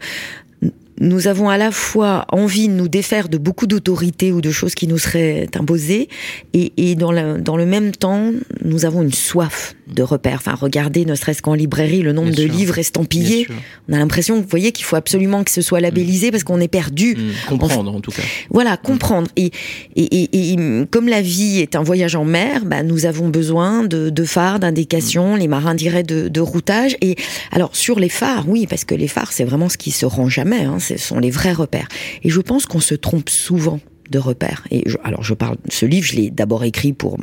nous 1.00 1.28
avons 1.28 1.50
à 1.50 1.58
la 1.58 1.72
fois 1.72 2.26
envie 2.30 2.68
de 2.68 2.74
nous 2.74 2.88
défaire 2.88 3.30
de 3.30 3.38
beaucoup 3.38 3.68
d'autorités 3.68 4.32
ou 4.32 4.42
de 4.42 4.52
choses 4.52 4.76
qui 4.76 4.88
nous 4.88 4.98
seraient 4.98 5.48
imposées, 5.56 6.10
et, 6.54 6.74
et 6.78 6.96
dans, 6.96 7.40
dans 7.40 7.58
le 7.58 7.66
même 7.66 7.92
temps, 7.92 8.32
nous 8.64 8.86
avons 8.86 9.02
une 9.02 9.14
soif 9.14 9.76
de 9.94 10.04
repères. 10.04 10.38
Enfin, 10.38 10.56
regardez, 10.56 11.06
ne 11.06 11.16
serait-ce 11.16 11.42
qu'en 11.42 11.54
librairie, 11.54 12.02
le 12.02 12.14
nombre 12.14 12.32
Bien 12.32 12.46
de 12.46 12.50
sûr. 12.50 12.58
livres 12.58 12.78
estampillés. 12.78 13.48
On 13.88 13.94
a 13.94 13.98
l'impression, 13.98 14.36
vous 14.36 14.48
voyez, 14.48 14.72
qu'il 14.72 14.86
faut 14.86 14.96
absolument 14.96 15.44
que 15.44 15.52
ce 15.52 15.62
soit 15.62 15.80
labellisé 15.80 16.28
mmh. 16.28 16.32
parce 16.32 16.44
qu'on 16.44 16.60
est 16.60 16.68
perdu. 16.68 17.16
Mmh. 17.16 17.50
Comprendre, 17.50 17.92
en, 17.92 17.96
en, 17.96 18.02
tout 18.02 18.12
cas. 18.12 18.22
Voilà, 18.50 18.78
comprendre. 18.78 19.30
Et, 19.36 19.52
et, 19.96 20.54
et, 20.54 20.86
comme 20.92 21.08
la 21.08 21.22
vie 21.22 21.60
est 21.60 21.76
un 21.76 21.84
voyage 21.84 22.16
en 22.16 22.26
mer, 22.26 22.66
bah, 22.66 22.84
nous 22.84 23.06
avons 23.06 23.30
besoin 23.30 23.84
de, 23.84 24.10
de 24.10 24.24
phares, 24.24 24.60
d'indications. 24.60 25.36
Les 25.36 25.48
marins 25.48 25.76
diraient 25.76 26.04
de, 26.04 26.28
de, 26.28 26.42
routage. 26.42 26.96
Et 27.02 27.16
alors, 27.52 27.76
sur 27.76 28.00
les 28.00 28.10
phares, 28.10 28.48
oui, 28.48 28.68
parce 28.68 28.86
que 28.86 28.96
les 28.96 29.08
phares, 29.08 29.32
c'est 29.32 29.46
vraiment 29.46 29.70
ce 29.70 29.78
qui 29.78 29.92
se 29.92 30.06
rend 30.06 30.30
jamais. 30.30 30.64
Hein, 30.64 30.80
ce 30.80 30.98
sont 30.98 31.20
les 31.20 31.32
vrais 31.32 31.54
repères. 31.54 31.88
Et 32.24 32.30
je 32.30 32.42
pense 32.42 32.66
qu'on 32.66 32.80
se 32.80 32.96
trompe 32.96 33.30
souvent 33.30 33.80
de 34.10 34.20
repères. 34.20 34.66
Et 34.72 34.84
je, 34.86 34.98
alors 35.04 35.24
je 35.24 35.34
parle, 35.34 35.58
ce 35.70 35.86
livre, 35.86 36.06
je 36.06 36.16
l'ai 36.16 36.30
d'abord 36.30 36.64
écrit 36.64 36.94
pour 36.94 37.18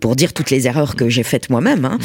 pour 0.00 0.16
dire 0.16 0.32
toutes 0.32 0.50
les 0.50 0.66
erreurs 0.66 0.96
que 0.96 1.08
j'ai 1.08 1.22
faites 1.22 1.50
moi-même. 1.50 1.84
Hein. 1.84 1.98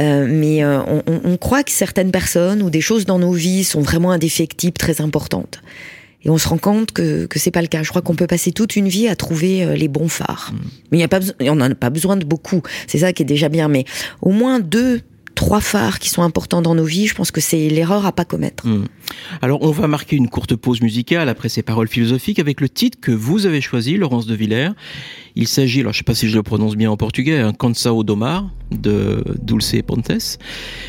Euh, 0.00 0.26
mais 0.28 0.62
euh, 0.62 0.80
on, 0.86 1.02
on, 1.24 1.36
croit 1.36 1.62
que 1.62 1.70
certaines 1.70 2.10
personnes 2.10 2.62
ou 2.62 2.70
des 2.70 2.80
choses 2.80 3.06
dans 3.06 3.18
nos 3.18 3.32
vies 3.32 3.64
sont 3.64 3.80
vraiment 3.80 4.10
indéfectibles, 4.10 4.76
très 4.76 5.00
importantes. 5.00 5.62
Et 6.22 6.30
on 6.30 6.36
se 6.36 6.48
rend 6.48 6.58
compte 6.58 6.92
que 6.92 7.26
que 7.26 7.38
c'est 7.38 7.50
pas 7.50 7.62
le 7.62 7.68
cas. 7.68 7.82
Je 7.82 7.88
crois 7.88 8.02
qu'on 8.02 8.14
peut 8.14 8.26
passer 8.26 8.52
toute 8.52 8.76
une 8.76 8.88
vie 8.88 9.08
à 9.08 9.16
trouver 9.16 9.64
euh, 9.64 9.74
les 9.74 9.88
bons 9.88 10.08
phares. 10.08 10.52
Mmh. 10.52 10.58
Mais 10.90 10.98
il 10.98 11.00
y 11.00 11.04
a 11.04 11.08
pas, 11.08 11.20
on 11.40 11.52
en 11.52 11.60
a 11.60 11.74
pas 11.74 11.90
besoin 11.90 12.16
de 12.16 12.24
beaucoup. 12.24 12.62
C'est 12.86 12.98
ça 12.98 13.12
qui 13.12 13.22
est 13.22 13.26
déjà 13.26 13.48
bien. 13.48 13.68
Mais 13.68 13.84
au 14.20 14.30
moins 14.30 14.60
deux 14.60 15.00
trois 15.40 15.62
phares 15.62 15.98
qui 15.98 16.10
sont 16.10 16.20
importants 16.20 16.60
dans 16.60 16.74
nos 16.74 16.84
vies. 16.84 17.06
Je 17.06 17.14
pense 17.14 17.30
que 17.30 17.40
c'est 17.40 17.70
l'erreur 17.70 18.04
à 18.04 18.12
pas 18.12 18.26
commettre. 18.26 18.66
Hmm. 18.66 18.84
Alors, 19.40 19.62
on 19.62 19.70
va 19.70 19.88
marquer 19.88 20.16
une 20.16 20.28
courte 20.28 20.54
pause 20.54 20.82
musicale 20.82 21.30
après 21.30 21.48
ces 21.48 21.62
paroles 21.62 21.88
philosophiques 21.88 22.38
avec 22.38 22.60
le 22.60 22.68
titre 22.68 22.98
que 23.00 23.10
vous 23.10 23.46
avez 23.46 23.62
choisi, 23.62 23.96
Laurence 23.96 24.26
de 24.26 24.34
Villers. 24.34 24.72
Il 25.36 25.48
s'agit, 25.48 25.80
alors 25.80 25.94
je 25.94 25.98
sais 25.98 26.04
pas 26.04 26.14
si 26.14 26.28
je 26.28 26.36
le 26.36 26.42
prononce 26.42 26.76
bien 26.76 26.90
en 26.90 26.98
portugais, 26.98 27.38
un 27.38 27.54
Cansao 27.54 28.04
Domar 28.04 28.50
de 28.70 29.24
Dulce 29.42 29.76
Pontes. 29.86 30.38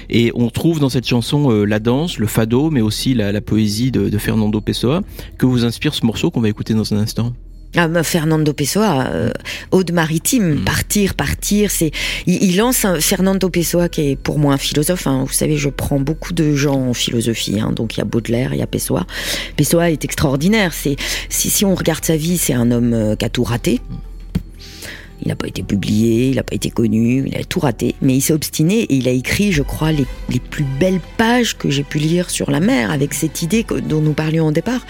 Et 0.09 0.33
on 0.35 0.49
trouve 0.49 0.81
dans 0.81 0.89
cette 0.89 1.07
chanson 1.07 1.49
euh, 1.49 1.63
la 1.63 1.79
danse, 1.79 2.17
le 2.17 2.27
fado, 2.27 2.71
mais 2.71 2.81
aussi 2.81 3.13
la, 3.13 3.31
la 3.31 3.39
poésie 3.39 3.89
de, 3.89 4.09
de 4.09 4.17
Fernando 4.17 4.59
Pessoa 4.59 5.01
que 5.37 5.45
vous 5.45 5.63
inspire 5.63 5.93
ce 5.93 6.05
morceau 6.05 6.29
qu'on 6.29 6.41
va 6.41 6.49
écouter 6.49 6.73
dans 6.73 6.93
un 6.93 6.97
instant. 6.97 7.31
Ah, 7.77 7.87
bah, 7.87 8.03
Fernando 8.03 8.51
Pessoa, 8.51 9.07
euh, 9.13 9.31
Aude 9.71 9.93
maritime, 9.93 10.55
Mm. 10.55 10.63
partir, 10.65 11.13
partir. 11.15 11.71
C'est, 11.71 11.91
il, 12.27 12.43
il 12.43 12.57
lance 12.57 12.83
un, 12.83 12.99
Fernando 12.99 13.49
Pessoa 13.49 13.87
qui 13.87 14.09
est 14.11 14.15
pour 14.17 14.39
moi 14.39 14.53
un 14.53 14.57
philosophe. 14.57 15.07
hein. 15.07 15.23
Vous 15.25 15.31
savez, 15.33 15.55
je 15.57 15.69
prends 15.69 15.99
beaucoup 15.99 16.33
de 16.33 16.53
gens 16.55 16.89
en 16.89 16.93
philosophie. 16.93 17.59
hein. 17.61 17.71
Donc 17.73 17.95
il 17.95 17.99
y 17.99 18.01
a 18.01 18.05
Baudelaire, 18.05 18.53
il 18.53 18.59
y 18.59 18.61
a 18.61 18.67
Pessoa. 18.67 19.05
Pessoa 19.55 19.89
est 19.89 20.03
extraordinaire. 20.03 20.73
C'est, 20.73 20.97
si, 21.29 21.49
si 21.49 21.63
on 21.63 21.73
regarde 21.75 22.03
sa 22.03 22.17
vie, 22.17 22.37
c'est 22.37 22.53
un 22.53 22.71
homme 22.71 22.93
euh, 22.93 23.15
qui 23.15 23.23
a 23.23 23.29
tout 23.29 23.43
raté. 23.43 23.79
Il 25.23 25.27
n'a 25.27 25.35
pas 25.35 25.47
été 25.47 25.61
publié, 25.61 26.29
il 26.29 26.35
n'a 26.37 26.43
pas 26.43 26.55
été 26.55 26.71
connu, 26.71 27.23
il 27.27 27.37
a 27.37 27.43
tout 27.43 27.59
raté. 27.59 27.93
Mais 28.01 28.15
il 28.15 28.21
s'est 28.21 28.33
obstiné 28.33 28.79
et 28.81 28.95
il 28.95 29.07
a 29.07 29.11
écrit, 29.11 29.51
je 29.51 29.61
crois, 29.61 29.91
les, 29.91 30.05
les 30.29 30.39
plus 30.39 30.65
belles 30.79 30.99
pages 31.15 31.55
que 31.57 31.69
j'ai 31.69 31.83
pu 31.83 31.99
lire 31.99 32.31
sur 32.31 32.49
la 32.49 32.59
mer, 32.59 32.89
avec 32.89 33.13
cette 33.13 33.43
idée 33.43 33.63
que- 33.63 33.75
dont 33.75 34.01
nous 34.01 34.13
parlions 34.13 34.47
au 34.47 34.51
départ. 34.51 34.83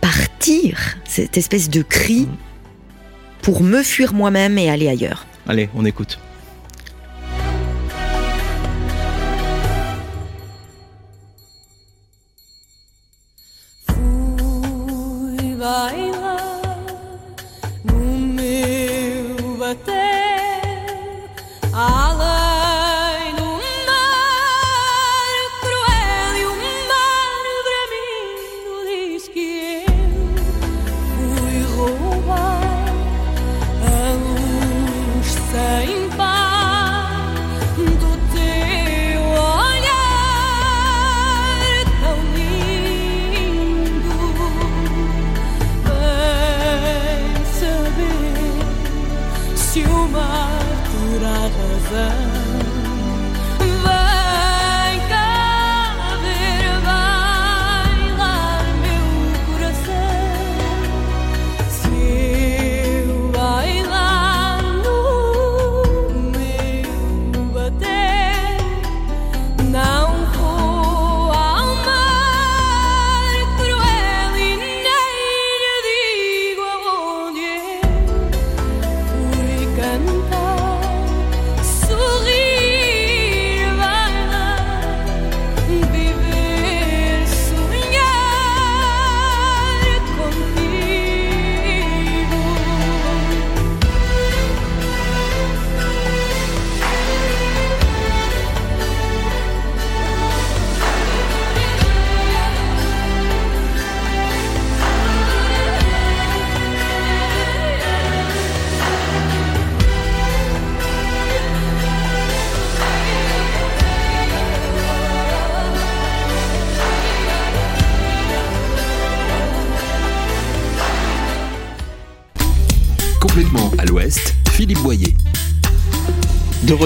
Partir, 0.00 0.96
cette 1.04 1.36
espèce 1.36 1.68
de 1.70 1.82
cri 1.82 2.28
pour 3.42 3.62
me 3.62 3.82
fuir 3.82 4.14
moi-même 4.14 4.58
et 4.58 4.70
aller 4.70 4.88
ailleurs. 4.88 5.26
Allez, 5.46 5.68
on 5.74 5.84
écoute. 5.84 6.18
Fui 13.86 15.54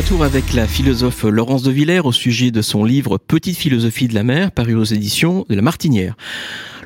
retour 0.02 0.24
avec 0.24 0.52
la 0.52 0.66
philosophe 0.66 1.22
Laurence 1.22 1.62
de 1.62 1.70
Villers 1.70 2.04
au 2.04 2.10
sujet 2.10 2.50
de 2.50 2.60
son 2.60 2.84
livre 2.84 3.18
Petite 3.18 3.56
philosophie 3.56 4.08
de 4.08 4.14
la 4.14 4.24
mer, 4.24 4.50
paru 4.50 4.74
aux 4.74 4.82
éditions 4.82 5.46
de 5.48 5.54
la 5.54 5.62
Martinière. 5.62 6.16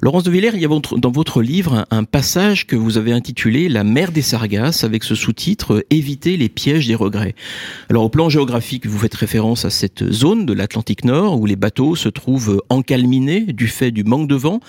Laurence 0.02 0.24
de 0.24 0.30
Villers, 0.30 0.50
il 0.52 0.60
y 0.60 0.66
a 0.66 0.68
dans 0.68 1.10
votre 1.10 1.40
livre 1.40 1.86
un 1.90 2.04
passage 2.04 2.66
que 2.66 2.76
vous 2.76 2.98
avez 2.98 3.12
intitulé 3.12 3.70
La 3.70 3.82
mer 3.82 4.12
des 4.12 4.20
Sargasses 4.20 4.84
avec 4.84 5.02
ce 5.02 5.14
sous-titre 5.14 5.86
Éviter 5.88 6.36
les 6.36 6.50
pièges 6.50 6.86
des 6.86 6.94
regrets. 6.94 7.34
Alors 7.88 8.04
au 8.04 8.10
plan 8.10 8.28
géographique, 8.28 8.86
vous 8.86 8.98
faites 8.98 9.14
référence 9.14 9.64
à 9.64 9.70
cette 9.70 10.12
zone 10.12 10.44
de 10.44 10.52
l'Atlantique 10.52 11.06
Nord 11.06 11.40
où 11.40 11.46
les 11.46 11.56
bateaux 11.56 11.96
se 11.96 12.10
trouvent 12.10 12.62
encalminés 12.68 13.40
du 13.40 13.68
fait 13.68 13.90
du 13.90 14.04
manque 14.04 14.28
de 14.28 14.34
vent. 14.34 14.60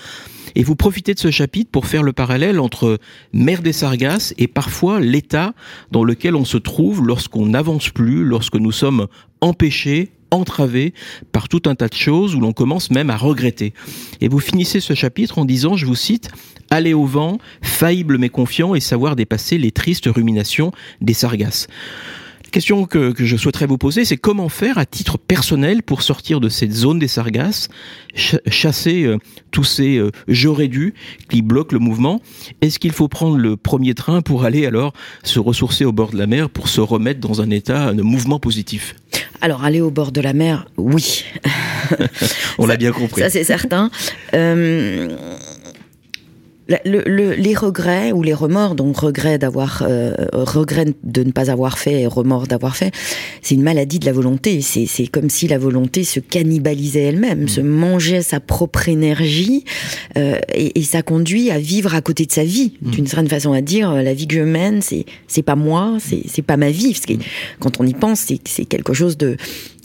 Et 0.54 0.62
vous 0.62 0.76
profitez 0.76 1.12
de 1.12 1.18
ce 1.18 1.30
chapitre 1.30 1.70
pour 1.70 1.86
faire 1.86 2.02
le 2.02 2.14
parallèle 2.14 2.58
entre 2.58 2.98
mer 3.34 3.60
des 3.60 3.74
Sargasses 3.74 4.32
et 4.38 4.48
parfois 4.48 4.98
l'état 4.98 5.52
dans 5.90 6.04
lequel 6.04 6.36
on 6.36 6.46
se 6.46 6.56
trouve 6.56 7.06
lorsqu'on 7.06 7.44
n'avance 7.44 7.90
plus, 7.90 8.24
lorsque 8.24 8.56
nous 8.56 8.72
sommes 8.72 9.08
empêchés, 9.42 10.10
entravés 10.30 10.94
par 11.32 11.48
tout 11.48 11.62
un 11.66 11.74
tas 11.74 11.88
de 11.88 11.94
choses 11.94 12.34
où 12.34 12.40
l'on 12.40 12.52
commence 12.52 12.90
même 12.90 13.10
à 13.10 13.16
regretter. 13.16 13.72
Et 14.20 14.28
vous 14.28 14.40
finissez 14.40 14.80
ce 14.80 14.94
chapitre 14.94 15.38
en 15.38 15.44
disant, 15.44 15.76
je 15.76 15.86
vous 15.86 15.94
cite, 15.94 16.30
Aller 16.70 16.92
au 16.92 17.06
vent, 17.06 17.38
faillible 17.62 18.18
mais 18.18 18.28
confiant 18.28 18.74
et 18.74 18.80
savoir 18.80 19.16
dépasser 19.16 19.56
les 19.56 19.70
tristes 19.70 20.04
ruminations 20.06 20.70
des 21.00 21.14
sargasses. 21.14 21.66
La 22.44 22.50
question 22.50 22.84
que, 22.84 23.14
je 23.18 23.36
souhaiterais 23.36 23.66
vous 23.66 23.78
poser, 23.78 24.04
c'est 24.04 24.16
comment 24.16 24.48
faire 24.48 24.78
à 24.78 24.84
titre 24.86 25.18
personnel 25.18 25.82
pour 25.82 26.02
sortir 26.02 26.40
de 26.40 26.48
cette 26.48 26.72
zone 26.72 26.98
des 26.98 27.08
sargasses, 27.08 27.68
ch- 28.14 28.40
chasser 28.48 29.04
euh, 29.04 29.18
tous 29.50 29.64
ces 29.64 29.96
euh, 29.98 30.10
j'aurais 30.28 30.68
dû 30.68 30.94
qui 31.28 31.42
bloquent 31.42 31.74
le 31.74 31.78
mouvement. 31.80 32.20
Est-ce 32.62 32.78
qu'il 32.78 32.92
faut 32.92 33.08
prendre 33.08 33.36
le 33.36 33.56
premier 33.56 33.94
train 33.94 34.22
pour 34.22 34.44
aller 34.44 34.64
alors 34.66 34.92
se 35.24 35.38
ressourcer 35.38 35.84
au 35.84 35.92
bord 35.92 36.10
de 36.10 36.18
la 36.18 36.26
mer 36.26 36.48
pour 36.50 36.68
se 36.68 36.80
remettre 36.80 37.20
dans 37.20 37.40
un 37.42 37.50
état 37.50 37.92
de 37.92 38.02
mouvement 38.02 38.38
positif? 38.40 38.94
Alors, 39.40 39.64
aller 39.64 39.80
au 39.80 39.90
bord 39.90 40.12
de 40.12 40.20
la 40.20 40.32
mer, 40.32 40.66
oui. 40.76 41.24
On 42.58 42.66
l'a 42.66 42.76
bien 42.76 42.92
compris. 42.92 43.22
Ça, 43.22 43.30
c'est 43.30 43.44
certain. 43.44 43.90
Euh, 44.34 45.08
le- 46.84 47.02
le- 47.06 47.32
les 47.34 47.54
regrets 47.54 48.12
ou 48.12 48.22
les 48.22 48.34
remords, 48.34 48.74
donc 48.74 48.98
regret 48.98 49.38
d'avoir, 49.38 49.82
euh, 49.88 50.12
regret 50.32 50.86
de 51.02 51.22
ne 51.22 51.30
pas 51.32 51.50
avoir 51.50 51.78
fait 51.78 52.02
et 52.02 52.06
remords 52.06 52.46
d'avoir 52.46 52.76
fait, 52.76 52.92
c'est 53.42 53.54
une 53.54 53.62
maladie 53.62 53.98
de 53.98 54.04
la 54.06 54.12
volonté. 54.12 54.60
C'est, 54.60 54.84
c'est 54.86 55.06
comme 55.06 55.30
si 55.30 55.48
la 55.48 55.56
volonté 55.58 56.04
se 56.04 56.20
cannibalisait 56.20 57.02
elle-même, 57.04 57.48
se 57.48 57.60
mangeait 57.62 58.22
sa 58.22 58.40
propre 58.40 58.88
énergie, 58.88 59.64
euh, 60.16 60.38
et, 60.54 60.78
et 60.78 60.82
ça 60.82 61.02
conduit 61.02 61.50
à 61.50 61.58
vivre 61.58 61.94
à 61.94 62.00
côté 62.02 62.26
de 62.26 62.32
sa 62.32 62.44
vie. 62.44 62.72
D'une 62.82 63.06
certaine 63.06 63.28
façon 63.28 63.52
à 63.52 63.60
dire, 63.62 63.90
euh, 63.90 64.02
la 64.02 64.12
vie 64.14 64.26
que 64.28 64.34
je 64.36 64.40
mène, 64.42 64.82
c'est, 64.82 65.06
c'est 65.26 65.42
pas 65.42 65.56
moi, 65.56 65.96
c'est, 66.00 66.22
c'est 66.28 66.42
pas 66.42 66.56
ma 66.56 66.70
vie. 66.70 66.92
Parce 66.92 67.06
que 67.06 67.14
quand 67.60 67.80
on 67.80 67.86
y 67.86 67.94
pense, 67.94 68.20
c'est, 68.20 68.40
c'est 68.46 68.64
quelque 68.66 68.92
chose 68.92 69.16
de 69.16 69.36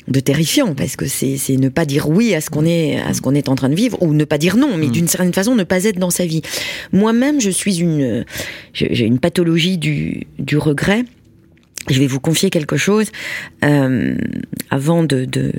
de 0.08 0.20
terrifiant 0.20 0.76
parce 0.76 0.96
que 0.96 1.06
c'est 1.06 1.38
c'est 1.38 1.58
ne 1.58 1.70
pas 1.70 1.86
dire 1.86 2.10
oui 2.10 2.34
à 2.34 2.42
ce 2.42 2.50
qu'on 2.50 2.66
est 2.66 3.00
à 3.00 3.14
ce 3.14 3.22
qu'on 3.22 3.36
est 3.36 3.50
en 3.50 3.56
train 3.56 3.70
de 3.70 3.76
vivre 3.76 4.02
ou 4.02 4.14
ne 4.14 4.26
pas 4.26 4.38
dire 4.38 4.58
non 4.58 4.76
mais 4.78 4.88
d'une 4.88 5.08
certaine 5.08 5.34
façon 5.34 5.56
ne 5.56 5.64
pas 5.64 5.84
être 5.86 5.98
dans 5.98 6.10
sa 6.10 6.26
vie. 6.26 6.42
Moi-même 6.92 7.40
je 7.40 7.50
suis 7.50 7.80
une 7.80 8.26
j'ai 8.74 8.94
j'ai 8.94 9.06
une 9.06 9.20
pathologie 9.20 9.78
du 9.78 10.28
du 10.40 10.58
regret. 10.58 11.06
Je 11.90 12.00
vais 12.00 12.08
vous 12.08 12.22
confier 12.22 12.50
quelque 12.50 12.78
chose 12.78 13.12
euh, 13.66 14.16
avant 14.70 15.04
de, 15.04 15.26
de 15.26 15.52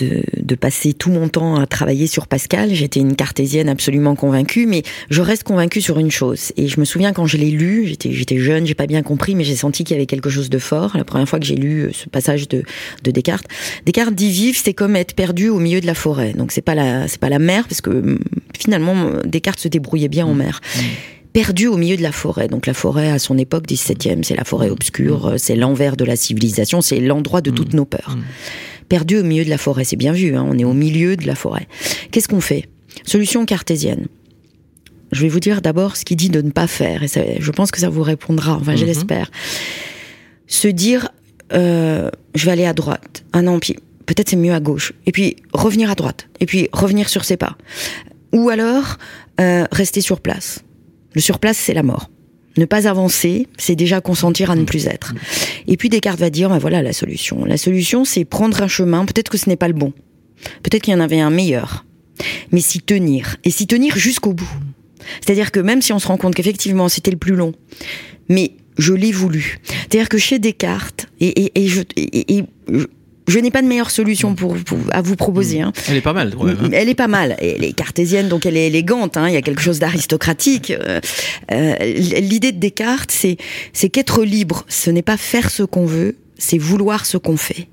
de, 0.00 0.22
de 0.36 0.54
passer 0.54 0.92
tout 0.92 1.10
mon 1.10 1.28
temps 1.28 1.56
à 1.56 1.66
travailler 1.66 2.06
sur 2.06 2.26
Pascal. 2.26 2.74
J'étais 2.74 3.00
une 3.00 3.16
cartésienne 3.16 3.68
absolument 3.68 4.14
convaincue, 4.14 4.66
mais 4.66 4.82
je 5.10 5.22
reste 5.22 5.44
convaincue 5.44 5.80
sur 5.80 5.98
une 5.98 6.10
chose. 6.10 6.52
Et 6.56 6.68
je 6.68 6.80
me 6.80 6.84
souviens 6.84 7.12
quand 7.12 7.26
je 7.26 7.36
l'ai 7.36 7.50
lu, 7.50 7.86
j'étais, 7.86 8.12
j'étais 8.12 8.38
jeune, 8.38 8.66
j'ai 8.66 8.74
pas 8.74 8.86
bien 8.86 9.02
compris, 9.02 9.34
mais 9.34 9.44
j'ai 9.44 9.56
senti 9.56 9.84
qu'il 9.84 9.94
y 9.94 9.98
avait 9.98 10.06
quelque 10.06 10.30
chose 10.30 10.50
de 10.50 10.58
fort. 10.58 10.96
La 10.96 11.04
première 11.04 11.28
fois 11.28 11.38
que 11.38 11.46
j'ai 11.46 11.56
lu 11.56 11.82
euh, 11.82 11.90
ce 11.92 12.08
passage 12.08 12.48
de, 12.48 12.62
de 13.04 13.10
Descartes, 13.10 13.46
Descartes 13.86 14.14
dit 14.14 14.30
vivre, 14.30 14.58
c'est 14.62 14.74
comme 14.74 14.96
être 14.96 15.14
perdu 15.14 15.48
au 15.48 15.58
milieu 15.58 15.80
de 15.80 15.86
la 15.86 15.94
forêt. 15.94 16.32
Donc 16.32 16.52
c'est 16.52 16.62
pas 16.62 16.74
la, 16.74 17.08
c'est 17.08 17.20
pas 17.20 17.28
la 17.28 17.38
mer, 17.38 17.66
parce 17.68 17.80
que 17.80 17.90
hum, 17.90 18.18
finalement 18.58 19.10
Descartes 19.24 19.60
se 19.60 19.68
débrouillait 19.68 20.08
bien 20.08 20.26
en 20.26 20.34
mer 20.34 20.60
perdu 21.32 21.66
au 21.66 21.76
milieu 21.76 21.96
de 21.96 22.02
la 22.02 22.12
forêt. 22.12 22.48
Donc 22.48 22.66
la 22.66 22.74
forêt 22.74 23.10
à 23.10 23.18
son 23.18 23.38
époque 23.38 23.66
17e, 23.66 24.22
c'est 24.22 24.36
la 24.36 24.44
forêt 24.44 24.70
obscure, 24.70 25.26
euh, 25.26 25.34
c'est 25.38 25.56
l'envers 25.56 25.96
de 25.96 26.04
la 26.04 26.16
civilisation, 26.16 26.80
c'est 26.80 27.00
l'endroit 27.00 27.40
de 27.40 27.50
toutes 27.50 27.74
nos 27.74 27.84
peurs. 27.84 28.16
Perdu 28.90 29.16
au 29.18 29.22
milieu 29.22 29.44
de 29.44 29.48
la 29.50 29.56
forêt, 29.56 29.84
c'est 29.84 29.96
bien 29.96 30.12
vu, 30.12 30.34
hein, 30.36 30.44
on 30.46 30.58
est 30.58 30.64
au 30.64 30.74
milieu 30.74 31.16
de 31.16 31.26
la 31.26 31.34
forêt. 31.36 31.66
Qu'est-ce 32.10 32.28
qu'on 32.28 32.40
fait? 32.42 32.68
Solution 33.06 33.46
cartésienne. 33.46 34.08
Je 35.12 35.22
vais 35.22 35.28
vous 35.28 35.40
dire 35.40 35.62
d'abord 35.62 35.96
ce 35.96 36.04
qu'il 36.04 36.16
dit 36.16 36.28
de 36.28 36.42
ne 36.42 36.50
pas 36.50 36.66
faire, 36.66 37.02
et 37.04 37.08
ça- 37.08 37.22
je 37.38 37.50
pense 37.52 37.70
que 37.70 37.78
ça 37.80 37.88
vous 37.88 38.02
répondra, 38.02 38.54
enfin 38.60 38.74
je 38.76 38.84
l'espère. 38.84 39.30
Se 40.48 40.66
dire, 40.68 41.08
euh, 41.52 42.10
je 42.34 42.44
vais 42.46 42.50
aller 42.52 42.66
à 42.66 42.72
droite. 42.72 43.24
Ah 43.32 43.42
non, 43.42 43.60
puis 43.60 43.76
peut-être 44.06 44.28
c'est 44.28 44.36
mieux 44.36 44.52
à 44.54 44.60
gauche. 44.60 44.92
Et 45.06 45.12
puis 45.12 45.36
revenir 45.52 45.88
à 45.90 45.94
droite. 45.94 46.28
Et 46.40 46.46
puis 46.46 46.68
revenir 46.72 47.08
sur 47.08 47.24
ses 47.24 47.36
pas. 47.36 47.56
Ou 48.32 48.48
alors 48.50 48.98
euh, 49.40 49.66
rester 49.72 50.00
sur 50.00 50.20
place. 50.20 50.64
Le 51.14 51.20
sur 51.20 51.38
place, 51.38 51.56
c'est 51.58 51.74
la 51.74 51.82
mort. 51.84 52.10
Ne 52.56 52.64
pas 52.64 52.88
avancer, 52.88 53.46
c'est 53.58 53.76
déjà 53.76 54.00
consentir 54.00 54.50
à 54.50 54.56
ne 54.56 54.64
plus 54.64 54.86
être. 54.86 55.14
Et 55.68 55.76
puis 55.76 55.88
Descartes 55.88 56.18
va 56.18 56.30
dire, 56.30 56.48
ben 56.50 56.58
voilà 56.58 56.82
la 56.82 56.92
solution. 56.92 57.44
La 57.44 57.56
solution, 57.56 58.04
c'est 58.04 58.24
prendre 58.24 58.60
un 58.62 58.68
chemin, 58.68 59.04
peut-être 59.04 59.30
que 59.30 59.38
ce 59.38 59.48
n'est 59.48 59.56
pas 59.56 59.68
le 59.68 59.74
bon. 59.74 59.92
Peut-être 60.62 60.82
qu'il 60.82 60.92
y 60.92 60.96
en 60.96 61.00
avait 61.00 61.20
un 61.20 61.30
meilleur. 61.30 61.84
Mais 62.52 62.60
s'y 62.60 62.80
tenir. 62.80 63.36
Et 63.44 63.50
s'y 63.50 63.66
tenir 63.66 63.96
jusqu'au 63.96 64.32
bout. 64.32 64.50
C'est-à-dire 65.20 65.52
que 65.52 65.60
même 65.60 65.80
si 65.80 65.92
on 65.92 65.98
se 65.98 66.06
rend 66.08 66.16
compte 66.18 66.34
qu'effectivement 66.34 66.88
c'était 66.88 67.10
le 67.10 67.16
plus 67.16 67.34
long, 67.34 67.52
mais 68.28 68.52
je 68.78 68.92
l'ai 68.92 69.12
voulu. 69.12 69.58
C'est-à-dire 69.64 70.08
que 70.08 70.18
chez 70.18 70.38
Descartes, 70.38 71.06
et, 71.20 71.28
et, 71.28 71.62
et 71.64 71.68
je, 71.68 71.82
et- 71.96 72.36
et 72.38 72.44
je, 73.30 73.38
n'ai 73.38 73.50
pas 73.50 73.62
de 73.62 73.66
meilleure 73.66 73.90
solution 73.90 74.34
pour, 74.34 74.56
pour- 74.58 74.78
à 74.92 75.02
vous 75.02 75.16
proposer. 75.16 75.60
Hein. 75.60 75.72
Elle 75.88 75.96
est 75.96 76.00
pas 76.00 76.12
mal. 76.12 76.34
ouais, 76.36 76.52
hein. 76.52 76.68
Elle 76.72 76.88
est 76.88 76.94
pas 76.94 77.08
mal. 77.08 77.36
Elle 77.40 77.64
est 77.64 77.72
cartésienne, 77.72 78.28
donc 78.28 78.46
elle 78.46 78.56
est 78.56 78.66
élégante. 78.66 79.16
Hein. 79.16 79.28
Il 79.28 79.34
y 79.34 79.36
a 79.38 79.42
quelque 79.42 79.62
chose 79.62 79.78
d'aristocratique. 79.78 80.70
Euh, 80.70 81.00
euh, 81.52 81.74
L'idée 82.20 82.52
de 82.52 82.58
Descartes, 82.58 83.10
c'est 83.10 83.36
c'est 83.72 83.88
qu'être 83.88 84.22
libre, 84.24 84.64
ce 84.68 84.90
n'est 84.90 85.02
pas 85.02 85.16
faire 85.16 85.50
ce 85.50 85.62
qu'on 85.62 85.86
veut, 85.86 86.16
c'est 86.38 86.58
vouloir 86.58 87.06
ce 87.06 87.16
qu'on 87.16 87.36
fait. 87.36 87.68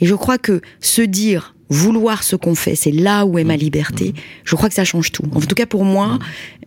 Et 0.00 0.06
je 0.06 0.14
crois 0.14 0.38
que 0.38 0.60
se 0.80 1.02
dire 1.02 1.54
vouloir 1.68 2.22
ce 2.22 2.36
qu'on 2.36 2.54
fait, 2.54 2.74
c'est 2.76 2.92
là 2.92 3.26
où 3.26 3.38
est 3.38 3.44
ma 3.44 3.56
liberté. 3.56 4.14
Je 4.44 4.54
crois 4.54 4.68
que 4.68 4.74
ça 4.74 4.84
change 4.84 5.10
tout. 5.12 5.24
En 5.34 5.40
tout 5.40 5.54
cas 5.54 5.66
pour 5.66 5.84
moi, 5.84 6.18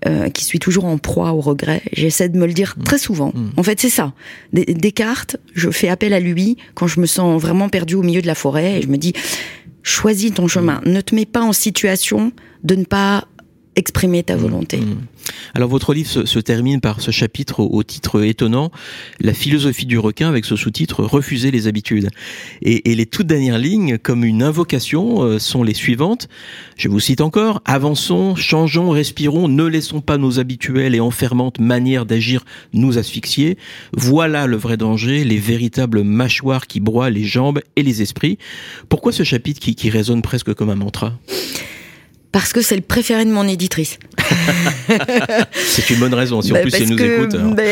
euh, 0.08 0.30
qui 0.30 0.44
suis 0.44 0.60
toujours 0.60 0.86
en 0.86 0.98
proie 0.98 1.32
au 1.32 1.40
regret, 1.42 1.82
j'essaie 1.94 2.28
de 2.30 2.38
me 2.38 2.46
le 2.46 2.54
dire 2.54 2.76
très 2.84 2.98
souvent. 2.98 3.34
En 3.58 3.64
fait, 3.64 3.80
c'est 3.80 3.90
ça. 3.90 4.14
Des- 4.54 4.66
Descartes, 4.66 5.38
je 5.56 5.70
fais 5.72 5.88
appel 5.90 6.14
à 6.14 6.20
lui 6.20 6.58
quand 6.76 6.88
je 6.88 7.00
me 7.00 7.06
sens 7.06 7.42
vraiment 7.42 7.70
perdu 7.70 7.96
au 7.96 8.02
milieu 8.04 8.22
de 8.22 8.28
la 8.28 8.36
forêt 8.36 8.80
et 8.80 8.82
je 8.82 8.88
me 8.88 8.98
dis 8.98 9.14
choisis 9.84 10.34
ton 10.34 10.48
chemin. 10.48 10.82
Ne 10.86 11.02
te 11.02 11.16
mets 11.16 11.26
pas 11.26 11.42
en 11.42 11.54
situation 11.54 12.32
de 12.64 12.76
ne 12.76 12.84
pas 12.84 13.26
exprimer 13.80 14.24
ta 14.24 14.36
volonté. 14.36 14.80
Alors 15.56 15.70
votre 15.70 15.94
livre 15.94 16.10
se, 16.10 16.40
termine 16.40 16.82
par 16.82 17.02
ce 17.02 17.12
chapitre 17.12 17.62
au, 17.62 17.84
titre 17.84 18.24
étonnant, 18.24 18.72
La 19.20 19.34
philosophie 19.34 19.86
du 19.86 19.98
requin, 19.98 20.28
avec 20.28 20.46
ce 20.46 20.56
sous-titre 20.56 21.04
Refuser 21.04 21.50
les 21.50 21.68
habitudes. 21.68 22.10
Et, 22.62 22.94
les 22.94 23.06
toutes 23.06 23.28
dernières 23.28 23.58
lignes, 23.58 23.98
comme 23.98 24.24
une 24.24 24.44
invocation, 24.44 25.24
euh, 25.24 25.40
sont 25.40 25.64
les 25.64 25.74
suivantes. 25.74 26.28
Je 26.76 26.90
vous 26.90 27.00
cite 27.00 27.22
encore, 27.22 27.62
Avançons, 27.66 28.36
changeons, 28.36 28.90
respirons, 28.90 29.48
ne 29.48 29.64
laissons 29.64 30.02
pas 30.02 30.18
nos 30.18 30.40
habituelles 30.40 30.96
et 30.96 31.00
enfermantes 31.00 31.60
manières 31.60 32.06
d'agir 32.06 32.44
nous 32.74 32.98
asphyxier. 32.98 33.58
Voilà 33.94 34.46
le 34.46 34.58
vrai 34.58 34.76
danger, 34.76 35.24
les 35.24 35.38
véritables 35.38 36.04
mâchoires 36.04 36.68
qui 36.68 36.80
broient 36.80 37.10
les 37.10 37.24
jambes 37.24 37.62
et 37.76 37.84
les 37.84 38.02
esprits. 38.02 38.38
Pourquoi 38.90 39.12
ce 39.12 39.24
chapitre 39.24 39.60
qui 39.60 39.90
résonne 39.90 40.22
presque 40.22 40.54
comme 40.54 40.70
un 40.70 40.76
mantra? 40.76 41.14
Parce 42.32 42.54
que 42.54 42.62
c'est 42.62 42.76
le 42.76 42.82
préféré 42.84 43.26
de 43.26 43.32
mon 43.32 43.48
éditrice. 43.48 43.98
C'est 45.56 45.90
une 45.90 46.00
bonne 46.00 46.14
raison, 46.14 46.42
si 46.42 46.52
en 46.52 46.56
Bah, 46.56 46.62
plus 46.62 46.74
elle 46.76 46.90
nous 46.90 46.96
que, 46.96 47.24
écoute. 47.24 47.36
bah, 47.56 47.64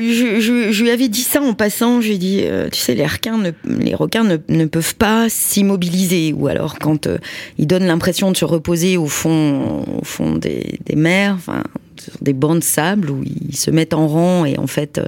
je, 0.00 0.40
je- 0.40 0.72
je 0.72 0.82
lui 0.82 0.90
avais 0.90 1.08
dit 1.08 1.22
ça 1.22 1.40
en 1.42 1.52
passant. 1.54 2.00
Je 2.00 2.08
lui 2.08 2.14
ai 2.14 2.18
dit, 2.18 2.40
euh, 2.44 2.68
tu 2.70 2.80
sais, 2.80 2.94
les 2.94 3.06
requins, 3.06 3.36
ne, 3.38 3.50
les 3.66 3.94
requins 3.94 4.24
ne, 4.24 4.36
ne 4.48 4.64
peuvent 4.64 4.94
pas 4.94 5.28
s'immobiliser. 5.28 6.32
Ou 6.32 6.46
alors, 6.48 6.78
quand 6.78 7.06
euh, 7.06 7.18
ils 7.58 7.66
donnent 7.66 7.86
l'impression 7.86 8.30
de 8.30 8.36
se 8.36 8.44
reposer 8.44 8.96
au 8.96 9.06
fond, 9.06 9.84
au 10.00 10.04
fond 10.04 10.36
des, 10.36 10.78
des 10.86 10.96
mers, 10.96 11.34
enfin, 11.34 11.62
des 12.20 12.32
bancs 12.32 12.58
de 12.58 12.64
sable 12.64 13.10
où 13.10 13.22
ils 13.24 13.56
se 13.56 13.70
mettent 13.70 13.94
en 13.94 14.06
rang 14.08 14.44
et 14.44 14.58
en 14.58 14.66
fait, 14.66 14.98
euh, 14.98 15.06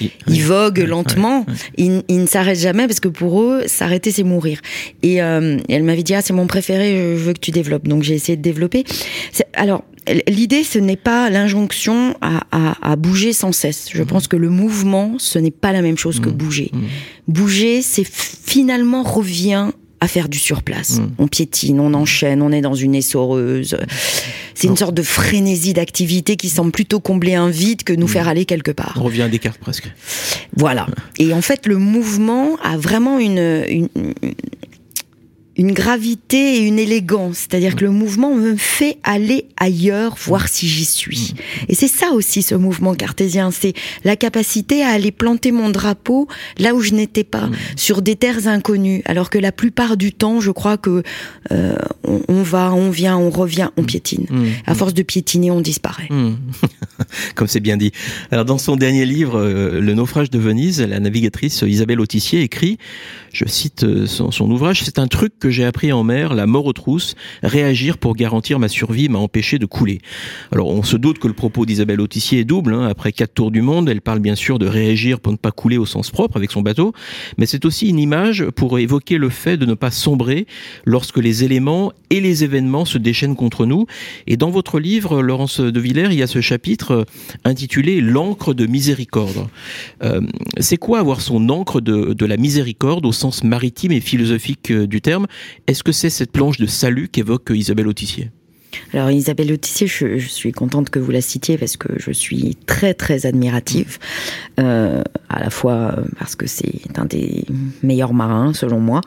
Il- 0.00 0.10
ils 0.28 0.42
voguent 0.42 0.86
lentement. 0.86 1.44
Ils, 1.76 2.02
ils 2.08 2.20
ne 2.20 2.26
s'arrêtent 2.26 2.58
jamais 2.60 2.86
parce 2.86 3.00
que 3.00 3.08
pour 3.08 3.42
eux, 3.42 3.62
s'arrêter, 3.66 4.12
c'est 4.12 4.22
mourir. 4.22 4.60
Et, 5.02 5.22
euh, 5.22 5.58
elle 5.68 5.82
m'avait 5.82 6.02
dit, 6.02 6.14
ah, 6.14 6.22
c'est 6.22 6.32
mon 6.32 6.46
préféré, 6.46 7.16
je 7.16 7.22
veux 7.22 7.32
que 7.32 7.40
tu 7.40 7.50
développes. 7.50 7.88
Donc 7.88 8.02
j'ai 8.02 8.14
essayé 8.14 8.36
de 8.36 8.42
développer. 8.42 8.84
Alors, 9.54 9.84
l'idée, 10.28 10.64
ce 10.64 10.78
n'est 10.78 10.96
pas 10.96 11.28
l'injonction 11.30 12.14
à, 12.20 12.42
à- 12.52 12.92
à 12.92 12.96
bouger 12.96 13.32
sans 13.32 13.52
cesse. 13.52 13.88
Je 13.92 14.02
pense 14.02 14.26
que 14.28 14.36
le 14.36 14.48
mouvement, 14.48 15.14
ce 15.18 15.38
n'est 15.38 15.50
pas 15.50 15.72
la 15.72 15.82
même 15.82 15.98
chose 15.98 16.20
que 16.20 16.28
bouger. 16.30 16.70
Bouger, 17.26 17.82
c'est 17.82 18.06
finalement 18.06 19.02
revient 19.02 19.70
à 20.00 20.08
faire 20.08 20.28
du 20.28 20.38
surplace. 20.38 21.00
On 21.18 21.26
piétine, 21.26 21.80
on 21.80 21.94
enchaîne, 21.94 22.42
on 22.42 22.52
est 22.52 22.60
dans 22.60 22.74
une 22.74 22.94
essoreuse. 22.94 23.76
C'est 24.54 24.66
une 24.66 24.76
sorte 24.76 24.94
de 24.94 25.02
frénésie 25.02 25.72
d'activité 25.72 26.36
qui 26.36 26.48
semble 26.48 26.72
plutôt 26.72 27.00
combler 27.00 27.34
un 27.34 27.50
vide 27.50 27.84
que 27.84 27.92
nous 27.92 28.08
faire 28.08 28.28
aller 28.28 28.44
quelque 28.44 28.70
part. 28.70 28.94
On 28.96 29.04
revient 29.04 29.22
à 29.22 29.28
Descartes 29.28 29.58
presque. 29.58 29.90
Voilà. 30.56 30.86
Et 31.18 31.32
en 31.32 31.42
fait, 31.42 31.66
le 31.66 31.76
mouvement 31.76 32.56
a 32.62 32.76
vraiment 32.76 33.18
une, 33.18 33.64
une, 33.68 33.88
une 35.58 35.72
gravité 35.72 36.56
et 36.56 36.58
une 36.60 36.78
élégance. 36.78 37.38
C'est-à-dire 37.38 37.74
que 37.74 37.84
le 37.84 37.90
mouvement 37.90 38.32
me 38.34 38.56
fait 38.56 38.98
aller 39.02 39.46
ailleurs, 39.56 40.16
voir 40.16 40.48
si 40.48 40.68
j'y 40.68 40.84
suis. 40.84 41.34
Et 41.68 41.74
c'est 41.74 41.88
ça 41.88 42.12
aussi, 42.12 42.42
ce 42.42 42.54
mouvement 42.54 42.94
cartésien. 42.94 43.50
C'est 43.50 43.74
la 44.04 44.14
capacité 44.14 44.82
à 44.84 44.90
aller 44.90 45.10
planter 45.10 45.50
mon 45.50 45.70
drapeau 45.70 46.28
là 46.58 46.74
où 46.74 46.80
je 46.80 46.92
n'étais 46.92 47.24
pas, 47.24 47.50
sur 47.76 48.02
des 48.02 48.14
terres 48.14 48.46
inconnues. 48.46 49.02
Alors 49.04 49.30
que 49.30 49.38
la 49.38 49.50
plupart 49.50 49.96
du 49.96 50.12
temps, 50.12 50.40
je 50.40 50.52
crois 50.52 50.76
que 50.76 51.02
euh, 51.50 51.74
on, 52.04 52.22
on 52.28 52.42
va, 52.42 52.72
on 52.72 52.90
vient, 52.90 53.18
on 53.18 53.30
revient, 53.30 53.70
on 53.76 53.82
piétine. 53.82 54.26
À 54.64 54.74
force 54.74 54.94
de 54.94 55.02
piétiner, 55.02 55.50
on 55.50 55.60
disparaît. 55.60 56.08
Comme 57.34 57.48
c'est 57.48 57.60
bien 57.60 57.76
dit. 57.76 57.90
Alors 58.30 58.44
dans 58.44 58.58
son 58.58 58.76
dernier 58.76 59.06
livre, 59.06 59.38
euh, 59.40 59.80
Le 59.80 59.94
naufrage 59.94 60.30
de 60.30 60.38
Venise, 60.38 60.80
la 60.80 61.00
navigatrice 61.00 61.64
Isabelle 61.66 62.00
Autissier 62.00 62.42
écrit, 62.42 62.78
je 63.32 63.44
cite 63.46 63.84
euh, 63.84 64.06
son, 64.06 64.30
son 64.30 64.50
ouvrage, 64.50 64.82
c'est 64.84 64.98
un 64.98 65.06
truc 65.06 65.32
j'ai 65.50 65.64
appris 65.64 65.92
en 65.92 66.04
mer, 66.04 66.34
la 66.34 66.46
mort 66.46 66.66
aux 66.66 66.72
trousses, 66.72 67.14
réagir 67.42 67.98
pour 67.98 68.14
garantir 68.14 68.58
ma 68.58 68.68
survie 68.68 69.08
m'a 69.08 69.18
empêché 69.18 69.58
de 69.58 69.66
couler. 69.66 70.00
Alors 70.52 70.68
on 70.68 70.82
se 70.82 70.96
doute 70.96 71.18
que 71.18 71.28
le 71.28 71.34
propos 71.34 71.66
d'Isabelle 71.66 72.00
Autissier 72.00 72.40
est 72.40 72.44
double. 72.44 72.74
hein. 72.74 72.86
Après 72.88 73.12
quatre 73.12 73.34
tours 73.34 73.50
du 73.50 73.62
monde, 73.62 73.88
elle 73.88 74.00
parle 74.00 74.20
bien 74.20 74.34
sûr 74.34 74.58
de 74.58 74.66
réagir 74.66 75.20
pour 75.20 75.32
ne 75.32 75.38
pas 75.38 75.50
couler 75.50 75.78
au 75.78 75.86
sens 75.86 76.10
propre 76.10 76.36
avec 76.36 76.50
son 76.50 76.62
bateau, 76.62 76.92
mais 77.36 77.46
c'est 77.46 77.64
aussi 77.64 77.88
une 77.88 77.98
image 77.98 78.44
pour 78.56 78.78
évoquer 78.78 79.18
le 79.18 79.28
fait 79.28 79.56
de 79.56 79.66
ne 79.66 79.74
pas 79.74 79.90
sombrer 79.90 80.46
lorsque 80.84 81.18
les 81.18 81.44
éléments 81.44 81.92
et 82.10 82.20
les 82.20 82.44
événements 82.44 82.84
se 82.84 82.98
déchaînent 82.98 83.36
contre 83.36 83.66
nous. 83.66 83.86
Et 84.26 84.36
dans 84.36 84.50
votre 84.50 84.80
livre, 84.80 85.22
Laurence 85.22 85.60
de 85.60 85.80
Villers, 85.80 86.08
il 86.10 86.18
y 86.18 86.22
a 86.22 86.26
ce 86.26 86.40
chapitre 86.40 86.90
euh, 86.92 87.04
intitulé 87.44 88.00
L'encre 88.00 88.54
de 88.54 88.66
miséricorde. 88.66 89.46
Euh, 90.02 90.20
c'est 90.58 90.76
quoi 90.76 91.00
avoir 91.00 91.20
son 91.20 91.48
encre 91.48 91.80
de, 91.80 92.12
de 92.12 92.26
la 92.26 92.36
miséricorde 92.36 93.04
au 93.04 93.12
sens 93.12 93.44
maritime 93.44 93.92
et 93.92 94.00
philosophique 94.00 94.70
euh, 94.70 94.86
du 94.86 95.00
terme? 95.00 95.26
Est-ce 95.66 95.82
que 95.82 95.92
c'est 95.92 96.10
cette 96.10 96.32
planche 96.32 96.58
de 96.58 96.66
salut 96.66 97.08
qu'évoque 97.08 97.50
Isabelle 97.50 97.88
Autissier? 97.88 98.30
Alors 98.92 99.10
Isabelle 99.10 99.52
Autissier, 99.52 99.86
je, 99.86 100.18
je 100.18 100.28
suis 100.28 100.52
contente 100.52 100.90
que 100.90 100.98
vous 100.98 101.10
la 101.10 101.20
citiez 101.20 101.58
parce 101.58 101.76
que 101.76 101.88
je 101.96 102.10
suis 102.10 102.56
très 102.66 102.94
très 102.94 103.26
admirative, 103.26 103.98
euh, 104.60 105.02
à 105.28 105.40
la 105.40 105.50
fois 105.50 105.96
parce 106.18 106.36
que 106.36 106.46
c'est 106.46 106.80
un 106.96 107.04
des 107.04 107.44
meilleurs 107.82 108.14
marins 108.14 108.52
selon 108.54 108.80
moi, 108.80 109.00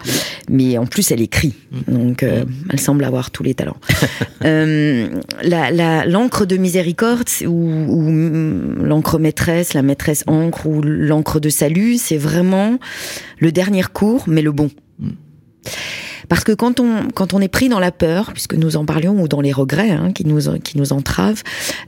mais 0.49 0.77
en 0.77 0.85
plus 0.85 1.11
elle 1.11 1.21
écrit, 1.21 1.53
donc 1.87 2.23
euh, 2.23 2.43
elle 2.69 2.79
semble 2.79 3.03
avoir 3.03 3.31
tous 3.31 3.43
les 3.43 3.53
talents. 3.53 3.77
euh, 4.45 5.09
la, 5.43 5.71
la, 5.71 6.05
l'encre 6.05 6.45
de 6.45 6.57
miséricorde 6.57 7.29
ou, 7.45 7.47
ou 7.47 8.83
l'encre 8.83 9.19
maîtresse, 9.19 9.73
la 9.73 9.81
maîtresse 9.81 10.23
encre 10.27 10.65
ou 10.67 10.81
l'encre 10.81 11.39
de 11.39 11.49
salut, 11.49 11.97
c'est 11.97 12.17
vraiment 12.17 12.79
le 13.39 13.51
dernier 13.51 13.83
cours, 13.83 14.23
mais 14.27 14.41
le 14.41 14.51
bon. 14.51 14.69
Parce 16.29 16.43
que 16.43 16.51
quand 16.51 16.79
on, 16.79 17.09
quand 17.13 17.33
on 17.33 17.41
est 17.41 17.47
pris 17.47 17.69
dans 17.69 17.79
la 17.79 17.91
peur, 17.91 18.31
puisque 18.33 18.53
nous 18.53 18.77
en 18.77 18.85
parlions, 18.85 19.21
ou 19.21 19.27
dans 19.27 19.41
les 19.41 19.51
regrets 19.51 19.91
hein, 19.91 20.11
qui, 20.13 20.25
nous, 20.25 20.41
qui 20.59 20.77
nous 20.77 20.93
entravent, 20.93 21.43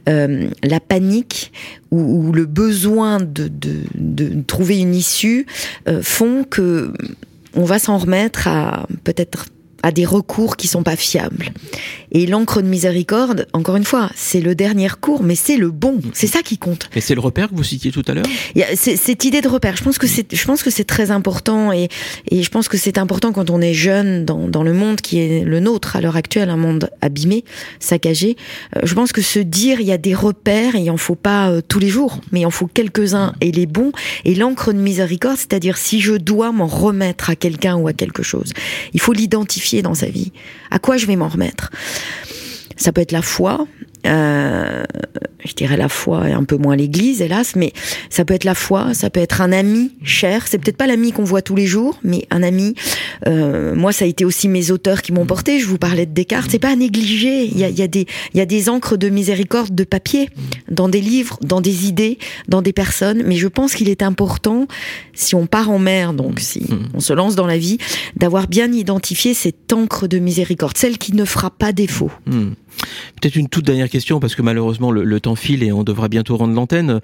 euh, 0.09 0.47
la 0.63 0.79
panique 0.79 1.51
ou, 1.91 2.31
le 2.31 2.45
besoin 2.45 3.19
de, 3.19 3.47
de, 3.47 3.81
de 3.93 4.41
trouver 4.41 4.79
une 4.79 4.95
issue 4.95 5.45
euh, 5.87 6.01
font 6.01 6.43
que 6.43 6.91
on 7.55 7.65
va 7.65 7.77
s'en 7.77 7.97
remettre 7.97 8.47
à 8.47 8.87
peut-être 9.03 9.45
à 9.83 9.91
des 9.91 10.05
recours 10.05 10.57
qui 10.57 10.67
sont 10.67 10.83
pas 10.83 10.95
fiables. 10.95 11.51
Et 12.11 12.25
l'encre 12.25 12.61
de 12.61 12.67
miséricorde, 12.67 13.47
encore 13.53 13.75
une 13.75 13.83
fois, 13.83 14.09
c'est 14.15 14.41
le 14.41 14.55
dernier 14.55 14.87
recours, 14.87 15.23
mais 15.23 15.35
c'est 15.35 15.57
le 15.57 15.71
bon. 15.71 15.99
C'est 16.13 16.27
ça 16.27 16.41
qui 16.41 16.57
compte. 16.57 16.89
Et 16.95 17.01
c'est 17.01 17.15
le 17.15 17.21
repère 17.21 17.49
que 17.49 17.55
vous 17.55 17.63
citiez 17.63 17.91
tout 17.91 18.03
à 18.07 18.13
l'heure 18.13 18.25
cette 18.75 19.25
idée 19.25 19.41
de 19.41 19.47
repère, 19.47 19.75
je 19.75 19.83
pense 19.83 19.97
que 19.97 20.07
c'est, 20.07 20.33
je 20.33 20.45
pense 20.45 20.63
que 20.63 20.69
c'est 20.69 20.83
très 20.83 21.11
important 21.11 21.71
et, 21.71 21.89
et 22.29 22.43
je 22.43 22.49
pense 22.49 22.67
que 22.67 22.77
c'est 22.77 22.97
important 22.97 23.31
quand 23.31 23.49
on 23.49 23.61
est 23.61 23.73
jeune 23.73 24.25
dans, 24.25 24.47
dans 24.47 24.63
le 24.63 24.73
monde 24.73 25.01
qui 25.01 25.19
est 25.19 25.43
le 25.43 25.59
nôtre 25.59 25.95
à 25.95 26.01
l'heure 26.01 26.15
actuelle, 26.15 26.49
un 26.49 26.57
monde 26.57 26.89
abîmé, 27.01 27.43
saccagé. 27.79 28.37
Euh, 28.75 28.81
je 28.83 28.93
pense 28.93 29.11
que 29.11 29.21
se 29.21 29.39
dire 29.39 29.79
il 29.79 29.87
y 29.87 29.91
a 29.91 29.97
des 29.97 30.13
repères, 30.13 30.75
et 30.75 30.79
il 30.79 30.91
en 30.91 30.97
faut 30.97 31.15
pas 31.15 31.49
euh, 31.49 31.61
tous 31.67 31.79
les 31.79 31.89
jours, 31.89 32.19
mais 32.31 32.41
il 32.41 32.45
en 32.45 32.51
faut 32.51 32.67
quelques-uns 32.67 33.33
et 33.41 33.51
les 33.51 33.65
bons. 33.65 33.91
Et 34.25 34.35
l'encre 34.35 34.73
de 34.73 34.79
miséricorde, 34.79 35.37
c'est-à-dire 35.37 35.77
si 35.77 35.99
je 35.99 36.13
dois 36.13 36.51
m'en 36.51 36.67
remettre 36.67 37.29
à 37.29 37.35
quelqu'un 37.35 37.75
ou 37.75 37.87
à 37.87 37.93
quelque 37.93 38.23
chose, 38.23 38.53
il 38.93 38.99
faut 38.99 39.13
l'identifier 39.13 39.72
dans 39.81 39.93
sa 39.93 40.07
vie. 40.07 40.31
À 40.71 40.79
quoi 40.79 40.97
je 40.97 41.05
vais 41.05 41.15
m'en 41.15 41.27
remettre? 41.27 41.71
Ça 42.77 42.91
peut 42.91 43.01
être 43.01 43.11
la 43.11 43.21
foi. 43.21 43.67
Euh, 44.05 44.83
je 45.45 45.53
dirais 45.53 45.77
la 45.77 45.89
foi 45.89 46.29
et 46.29 46.33
un 46.33 46.43
peu 46.43 46.57
moins 46.57 46.75
l'église, 46.75 47.21
hélas, 47.21 47.55
mais 47.55 47.73
ça 48.09 48.25
peut 48.25 48.33
être 48.33 48.43
la 48.43 48.55
foi, 48.55 48.93
ça 48.93 49.09
peut 49.09 49.19
être 49.19 49.41
un 49.41 49.51
ami 49.51 49.91
cher. 50.03 50.47
C'est 50.47 50.57
peut-être 50.57 50.77
pas 50.77 50.87
l'ami 50.87 51.11
qu'on 51.11 51.23
voit 51.23 51.41
tous 51.41 51.55
les 51.55 51.67
jours, 51.67 51.99
mais 52.03 52.25
un 52.31 52.43
ami. 52.43 52.75
Euh, 53.27 53.75
moi, 53.75 53.91
ça 53.91 54.05
a 54.05 54.07
été 54.07 54.25
aussi 54.25 54.47
mes 54.47 54.71
auteurs 54.71 55.01
qui 55.01 55.11
m'ont 55.11 55.25
porté. 55.25 55.59
Je 55.59 55.67
vous 55.67 55.77
parlais 55.77 56.05
de 56.05 56.13
Descartes. 56.13 56.49
C'est 56.49 56.59
pas 56.59 56.71
à 56.71 56.75
négliger. 56.75 57.45
Il 57.45 57.57
y 57.57 57.63
a, 57.63 57.69
il 57.69 57.77
y 57.77 57.81
a 57.81 57.87
des, 57.87 58.07
il 58.33 58.37
y 58.37 58.41
a 58.41 58.45
des 58.45 58.69
encres 58.69 58.97
de 58.97 59.09
miséricorde 59.09 59.75
de 59.75 59.83
papier 59.83 60.29
dans 60.69 60.89
des 60.89 61.01
livres, 61.01 61.37
dans 61.41 61.61
des 61.61 61.87
idées, 61.87 62.17
dans 62.47 62.61
des 62.61 62.73
personnes. 62.73 63.23
Mais 63.25 63.35
je 63.35 63.47
pense 63.47 63.73
qu'il 63.73 63.89
est 63.89 64.03
important, 64.03 64.67
si 65.13 65.35
on 65.35 65.45
part 65.45 65.69
en 65.69 65.79
mer, 65.79 66.13
donc 66.13 66.39
si 66.39 66.65
on 66.93 66.99
se 66.99 67.13
lance 67.13 67.35
dans 67.35 67.47
la 67.47 67.57
vie, 67.57 67.77
d'avoir 68.15 68.47
bien 68.47 68.71
identifié 68.71 69.33
cette 69.33 69.71
encre 69.73 70.07
de 70.07 70.19
miséricorde, 70.19 70.77
celle 70.77 70.97
qui 70.97 71.13
ne 71.13 71.25
fera 71.25 71.49
pas 71.49 71.71
défaut. 71.71 72.11
Hmm. 72.25 72.51
Peut-être 73.21 73.35
une 73.35 73.49
toute 73.49 73.65
dernière 73.65 73.89
question, 73.93 74.19
parce 74.19 74.35
que 74.35 74.41
malheureusement 74.41 74.91
le, 74.91 75.03
le 75.05 75.19
temps 75.21 75.35
file 75.35 75.63
et 75.63 75.71
on 75.71 75.83
devra 75.83 76.09
bientôt 76.09 76.35
rendre 76.35 76.53
l'antenne 76.53 76.99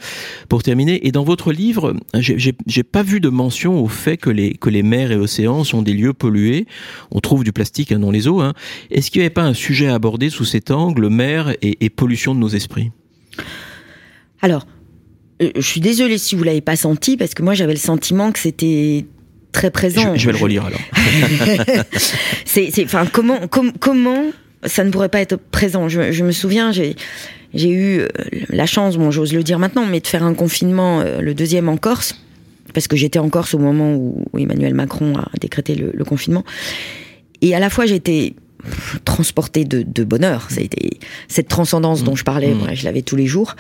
pour 0.50 0.62
terminer. 0.64 1.08
Et 1.08 1.12
dans 1.14 1.24
votre 1.24 1.52
livre, 1.54 1.96
j'ai- 2.16 2.84
pas 2.84 3.04
vu 3.04 3.20
de 3.22 3.30
mention 3.30 3.80
au 3.82 3.88
fait 3.88 4.18
que 4.18 4.30
les, 4.30 4.56
que 4.56 4.70
les 4.70 4.84
mers 4.84 5.12
et 5.12 5.16
océans 5.16 5.64
sont 5.64 5.82
des 5.82 5.94
lieux 5.94 6.14
pollués. 6.14 6.66
On 7.12 7.20
trouve 7.20 7.44
du 7.44 7.54
plastique 7.54 7.92
hein, 7.94 8.00
dans 8.00 8.12
les 8.12 8.28
eaux. 8.28 8.42
hein. 8.42 8.54
Est-ce 8.92 9.10
qu'il 9.12 9.20
n'y 9.22 9.26
avait 9.26 9.34
pas 9.34 9.44
un 9.44 9.54
sujet 9.54 9.88
à 9.88 9.94
aborder 9.96 10.30
sous 10.30 10.46
cet 10.46 10.72
angle, 10.72 11.08
mer 11.10 11.56
et, 11.62 11.78
et 11.86 11.90
pollution 11.90 12.34
de 12.36 12.40
nos 12.40 12.50
esprits? 12.50 12.92
Alors, 14.42 14.66
euh, 15.42 15.52
je 15.56 15.62
suis 15.62 15.82
désolée 15.82 16.18
si 16.18 16.36
vous 16.36 16.44
l'avez 16.44 16.62
pas 16.62 16.76
senti, 16.76 17.16
parce 17.18 17.34
que 17.34 17.44
moi 17.44 17.54
j'avais 17.54 17.74
le 17.74 17.80
sentiment 17.80 18.32
que 18.32 18.40
c'était 18.40 19.06
très 19.52 19.72
présent. 19.72 20.16
je, 20.16 20.22
je 20.22 20.26
vais 20.28 20.32
le 20.38 20.38
relire 20.44 20.66
alors. 20.66 20.80
c'est, 22.46 22.70
c'est, 22.72 22.84
enfin, 22.86 23.06
comment, 23.12 23.48
com- 23.48 23.72
comment 23.80 24.24
ça 24.66 24.84
ne 24.84 24.92
pourrait 24.92 25.10
pas 25.10 25.22
être 25.22 25.38
présent 25.38 25.88
je, 25.88 26.12
je 26.12 26.24
me 26.24 26.32
souviens, 26.32 26.72
j'ai, 26.72 26.96
eu 27.54 28.00
euh, 28.00 28.08
la 28.50 28.66
chance, 28.66 28.98
bon, 28.98 29.12
j'ose 29.12 29.34
le 29.34 29.44
dire 29.44 29.60
maintenant, 29.60 29.86
mais 29.86 30.00
de 30.00 30.08
faire 30.08 30.24
un 30.24 30.34
confinement, 30.34 31.02
euh, 31.02 31.22
le 31.22 31.34
deuxième 31.34 31.70
en 31.70 31.78
Corse, 31.78 32.16
parce 32.74 32.88
que 32.88 32.96
j'étais 32.96 33.20
en 33.20 33.30
Corse 33.30 33.54
au 33.54 33.60
moment 33.60 33.96
où, 33.96 34.26
Emmanuel 34.38 34.74
Macron 34.74 35.18
a 35.18 35.30
décrété 35.40 35.76
le, 35.76 35.92
le 35.94 36.06
confinement. 36.06 36.44
Et 37.42 37.56
à 37.56 37.60
la 37.60 37.70
fois, 37.70 37.86
j'étais 37.86 38.34
transportée 39.06 39.64
de, 39.64 39.84
de 39.84 40.04
bonheur. 40.04 40.48
Été 40.58 41.00
cette 41.28 41.48
transcendance 41.48 42.04
dont 42.04 42.16
je 42.16 42.24
parlais, 42.24 42.54
Mmh. 42.54 42.58
moi, 42.58 42.74
je 42.74 42.84
l'avais 42.84 43.02
tous 43.02 43.16
les 43.16 43.26
jours. 43.26 43.56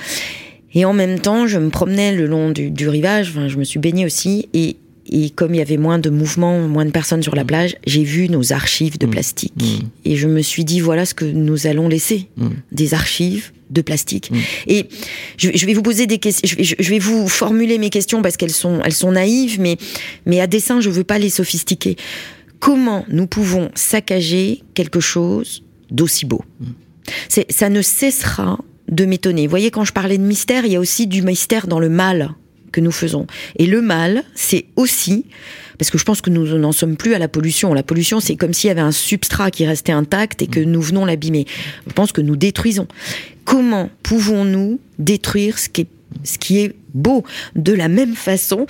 Et 0.74 0.86
en 0.86 0.94
même 0.94 1.20
temps, 1.20 1.48
je 1.48 1.58
me 1.58 1.70
promenais 1.70 2.14
le 2.14 2.28
long 2.28 2.52
du, 2.52 2.70
du 2.70 2.90
rivage, 2.90 3.30
enfin, 3.30 3.48
je 3.48 3.58
me 3.58 3.64
suis 3.64 3.80
baignée 3.80 4.06
aussi, 4.06 4.50
et, 4.54 4.78
et 5.12 5.30
comme 5.30 5.54
il 5.54 5.58
y 5.58 5.62
avait 5.62 5.78
moins 5.78 6.00
de 6.00 6.10
mouvements, 6.10 6.67
moins 6.67 6.86
de 6.86 6.91
personnes 6.91 7.24
sur 7.24 7.36
la 7.36 7.45
plage, 7.45 7.76
j'ai 7.86 8.04
vu 8.04 8.30
nos 8.30 8.54
archives 8.54 8.98
de 8.98 9.06
plastique. 9.06 9.54
Mmh. 9.58 9.88
Et 10.06 10.15
je 10.15 10.28
me 10.28 10.41
suis 10.41 10.65
dit, 10.65 10.80
voilà 10.80 11.06
ce 11.06 11.13
que 11.13 11.26
nous 11.26 11.67
allons 11.67 11.88
laisser. 11.88 12.30
Mm. 12.38 12.48
Des 12.72 12.93
archives 12.93 13.52
de 13.69 13.82
plastique. 13.82 14.32
Mm. 14.32 14.38
Et 14.67 14.89
je, 15.38 15.50
je 15.54 15.65
vais 15.65 15.74
vous 15.74 15.82
poser 15.82 16.08
des 16.08 16.17
questions, 16.17 16.48
je 16.48 16.56
vais, 16.56 16.63
je 16.63 16.89
vais 16.89 17.00
vous 17.00 17.28
formuler 17.28 17.78
mes 17.78 17.89
questions 17.89 18.22
parce 18.22 18.38
qu'elles 18.38 18.52
sont, 18.52 18.82
elles 18.84 18.93
sont 18.93 19.12
naïves, 19.12 19.60
mais, 19.60 19.78
mais 20.26 20.39
à 20.39 20.48
dessein, 20.48 20.82
je 20.82 20.89
veux 20.89 21.04
pas 21.04 21.19
les 21.19 21.30
sophistiquer. 21.30 21.95
Comment 22.60 23.06
nous 23.10 23.28
pouvons 23.28 23.69
saccager 23.76 24.63
quelque 24.74 25.00
chose 25.00 25.63
d'aussi 25.91 26.26
beau? 26.26 26.43
Ça 27.30 27.69
ne 27.69 27.82
cessera 27.82 28.60
de 28.89 29.06
m'étonner. 29.06 29.48
Vous 29.48 29.52
voyez, 29.52 29.72
quand 29.72 29.86
je 29.86 29.93
parlais 29.93 30.17
de 30.17 30.24
mystère, 30.24 30.65
il 30.65 30.74
y 30.74 30.76
a 30.76 30.80
aussi 30.80 31.08
du 31.08 31.22
mystère 31.22 31.67
dans 31.67 31.80
le 31.80 31.89
mal 31.89 32.36
que 32.72 32.82
nous 32.82 32.92
faisons. 32.92 33.28
Et 33.58 33.66
le 33.66 33.82
mal, 33.82 34.24
c'est 34.36 34.66
aussi, 34.76 35.26
parce 35.78 35.90
que 35.92 35.98
je 35.98 36.04
pense 36.04 36.22
que 36.22 36.30
nous 36.30 36.46
n'en 36.58 36.72
sommes 36.72 36.98
plus 36.98 37.14
à 37.14 37.20
la 37.20 37.28
pollution. 37.28 37.74
La 37.74 37.84
pollution, 37.84 38.20
c'est 38.20 38.36
comme 38.36 38.54
s'il 38.54 38.68
y 38.68 38.72
avait 38.72 38.82
un 38.82 38.92
substrat 38.92 39.52
qui 39.52 39.66
restait 39.66 39.92
intact 39.92 40.42
et 40.42 40.48
que 40.48 40.60
nous 40.60 40.82
venons 40.82 41.06
l'abîmer. 41.06 41.46
Je 41.88 41.94
pense 41.94 42.12
que 42.12 42.22
nous 42.22 42.36
détruisons. 42.36 42.88
Comment 43.46 43.90
pouvons-nous 44.04 44.80
détruire 45.00 45.58
ce 45.60 45.70
qui 45.70 45.82
est 45.82 45.88
ce 46.24 46.40
qui 46.40 46.58
est 46.58 46.74
beau? 46.96 47.24
De 47.56 47.72
la 47.72 47.88
même 47.88 48.16
façon. 48.16 48.66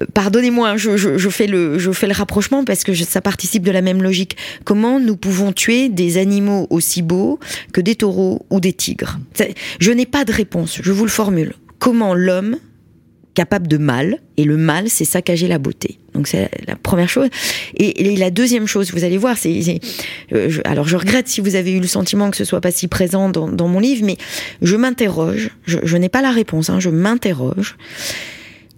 Euh, 0.00 0.06
Pardonnez-moi, 0.14 0.76
je, 0.76 0.96
je, 0.96 1.18
je 1.18 1.28
fais 1.28 1.48
le 1.48 1.76
je 1.78 1.90
fais 1.90 2.06
le 2.06 2.12
rapprochement 2.12 2.64
parce 2.64 2.84
que 2.84 2.92
je- 2.92 3.02
ça 3.02 3.20
participe 3.20 3.64
de 3.64 3.72
la 3.72 3.82
même 3.82 4.00
logique. 4.00 4.36
Comment 4.64 5.00
nous 5.00 5.16
pouvons 5.16 5.52
tuer 5.52 5.88
des 5.88 6.18
animaux 6.18 6.68
aussi 6.70 7.02
beaux 7.02 7.40
que 7.72 7.80
des 7.80 7.96
taureaux 7.96 8.46
ou 8.48 8.60
des 8.60 8.72
tigres? 8.72 9.18
Je 9.80 9.90
n'ai 9.90 10.06
pas 10.06 10.24
de 10.24 10.32
réponse. 10.32 10.78
Je 10.82 10.92
vous 10.92 11.04
le 11.04 11.10
formule. 11.10 11.54
Comment 11.80 12.14
l'homme 12.14 12.56
capable 13.34 13.66
de 13.68 13.76
mal, 13.76 14.20
et 14.36 14.44
le 14.44 14.56
mal, 14.56 14.88
c'est 14.88 15.04
saccager 15.04 15.48
la 15.48 15.58
beauté. 15.58 15.98
Donc 16.14 16.28
c'est 16.28 16.48
la 16.66 16.76
première 16.76 17.08
chose. 17.08 17.28
Et, 17.76 18.12
et 18.12 18.16
la 18.16 18.30
deuxième 18.30 18.66
chose, 18.66 18.92
vous 18.92 19.04
allez 19.04 19.18
voir, 19.18 19.36
c'est, 19.36 19.80
euh, 20.32 20.50
alors 20.64 20.86
je 20.86 20.96
regrette 20.96 21.28
si 21.28 21.40
vous 21.40 21.56
avez 21.56 21.72
eu 21.72 21.80
le 21.80 21.86
sentiment 21.86 22.30
que 22.30 22.36
ce 22.36 22.44
soit 22.44 22.60
pas 22.60 22.70
si 22.70 22.86
présent 22.88 23.28
dans, 23.28 23.48
dans 23.48 23.68
mon 23.68 23.80
livre, 23.80 24.04
mais 24.04 24.16
je 24.62 24.76
m'interroge, 24.76 25.50
je, 25.66 25.78
je 25.82 25.96
n'ai 25.96 26.08
pas 26.08 26.22
la 26.22 26.30
réponse, 26.30 26.70
hein, 26.70 26.78
je 26.80 26.90
m'interroge 26.90 27.76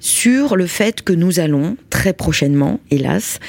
sur 0.00 0.56
le 0.56 0.66
fait 0.66 1.02
que 1.02 1.12
nous 1.12 1.40
allons 1.40 1.76
très 1.90 2.12
prochainement, 2.12 2.80
hélas, 2.90 3.40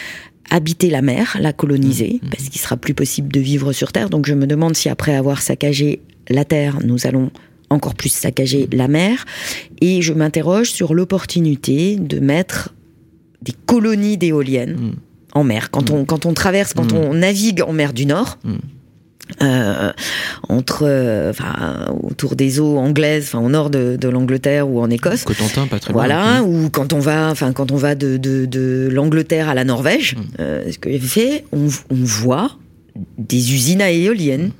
habiter 0.49 0.89
la 0.89 1.01
mer, 1.01 1.37
la 1.39 1.53
coloniser, 1.53 2.19
parce 2.31 2.49
qu'il 2.49 2.59
sera 2.59 2.77
plus 2.77 2.93
possible 2.93 3.31
de 3.31 3.39
vivre 3.39 3.73
sur 3.73 3.91
Terre. 3.91 4.09
Donc 4.09 4.25
je 4.25 4.33
me 4.33 4.47
demande 4.47 4.75
si 4.75 4.89
après 4.89 5.15
avoir 5.15 5.41
saccagé 5.41 6.01
la 6.29 6.45
Terre, 6.45 6.79
nous 6.83 7.05
allons 7.05 7.31
encore 7.69 7.95
plus 7.95 8.09
saccager 8.09 8.67
la 8.71 8.87
mer. 8.87 9.25
Et 9.81 10.01
je 10.01 10.13
m'interroge 10.13 10.71
sur 10.71 10.93
l'opportunité 10.93 11.95
de 11.95 12.19
mettre 12.19 12.73
des 13.41 13.53
colonies 13.65 14.17
d'éoliennes 14.17 14.95
en 15.33 15.43
mer. 15.43 15.69
Quand 15.71 15.91
on, 15.91 16.05
quand 16.05 16.25
on 16.25 16.33
traverse, 16.33 16.73
quand 16.73 16.93
on 16.93 17.13
navigue 17.13 17.61
en 17.61 17.73
mer 17.73 17.93
du 17.93 18.05
Nord, 18.05 18.39
euh, 19.41 19.91
entre, 20.47 20.83
euh, 20.83 21.31
enfin, 21.31 21.93
autour 22.01 22.37
des 22.37 22.59
eaux 22.61 22.77
anglaises, 22.77 23.25
enfin, 23.25 23.39
au 23.39 23.49
nord 23.49 23.69
de, 23.69 23.97
de 23.99 24.07
l'Angleterre 24.07 24.69
ou 24.69 24.79
en 24.79 24.89
Écosse. 24.89 25.25
Cotentin, 25.25 25.67
pas 25.67 25.79
très. 25.79 25.91
Voilà, 25.91 26.43
ou 26.43 26.69
quand 26.69 26.93
on 26.93 26.99
va, 26.99 27.29
enfin 27.29 27.51
quand 27.51 27.71
on 27.71 27.75
va 27.75 27.93
de, 27.93 28.15
de, 28.15 28.45
de 28.45 28.87
l'Angleterre 28.89 29.49
à 29.49 29.53
la 29.53 29.65
Norvège, 29.65 30.15
euh, 30.39 30.71
ce 30.71 30.77
que 30.77 30.89
j'ai 30.89 30.99
fait, 30.99 31.43
on, 31.51 31.67
on 31.89 31.95
voit 31.95 32.51
des 33.17 33.53
usines 33.53 33.81
à 33.81 33.91
éoliennes. 33.91 34.51